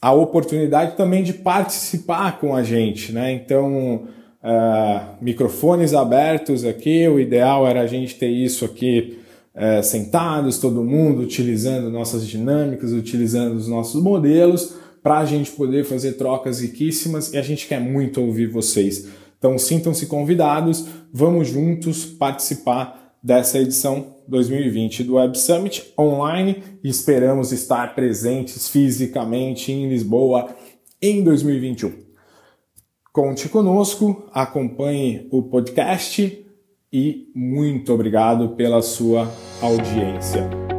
a 0.00 0.12
oportunidade 0.12 0.96
também 0.96 1.22
de 1.22 1.32
participar 1.32 2.38
com 2.38 2.54
a 2.54 2.62
gente, 2.62 3.12
né? 3.12 3.32
Então, 3.32 4.08
é, 4.42 5.00
microfones 5.20 5.94
abertos 5.94 6.64
aqui, 6.64 7.06
o 7.08 7.18
ideal 7.18 7.66
era 7.66 7.80
a 7.80 7.86
gente 7.86 8.16
ter 8.16 8.28
isso 8.28 8.64
aqui 8.64 9.21
é, 9.54 9.82
sentados, 9.82 10.58
todo 10.58 10.84
mundo 10.84 11.22
utilizando 11.22 11.90
nossas 11.90 12.26
dinâmicas, 12.26 12.92
utilizando 12.92 13.54
os 13.54 13.68
nossos 13.68 14.02
modelos, 14.02 14.74
para 15.02 15.18
a 15.18 15.24
gente 15.24 15.50
poder 15.50 15.84
fazer 15.84 16.12
trocas 16.12 16.60
riquíssimas 16.60 17.32
e 17.32 17.38
a 17.38 17.42
gente 17.42 17.66
quer 17.66 17.80
muito 17.80 18.20
ouvir 18.20 18.46
vocês. 18.46 19.08
Então 19.38 19.58
sintam-se 19.58 20.06
convidados, 20.06 20.86
vamos 21.12 21.48
juntos 21.48 22.04
participar 22.04 23.16
dessa 23.22 23.58
edição 23.58 24.16
2020 24.28 25.04
do 25.04 25.14
Web 25.14 25.36
Summit 25.36 25.92
online 25.98 26.62
e 26.82 26.88
esperamos 26.88 27.52
estar 27.52 27.94
presentes 27.94 28.68
fisicamente 28.68 29.72
em 29.72 29.88
Lisboa 29.88 30.54
em 31.00 31.22
2021. 31.22 31.92
Conte 33.12 33.48
conosco, 33.48 34.28
acompanhe 34.32 35.28
o 35.30 35.42
podcast 35.42 36.41
e 36.92 37.30
muito 37.34 37.92
obrigado 37.92 38.50
pela 38.50 38.82
sua 38.82 39.32
audiência. 39.62 40.71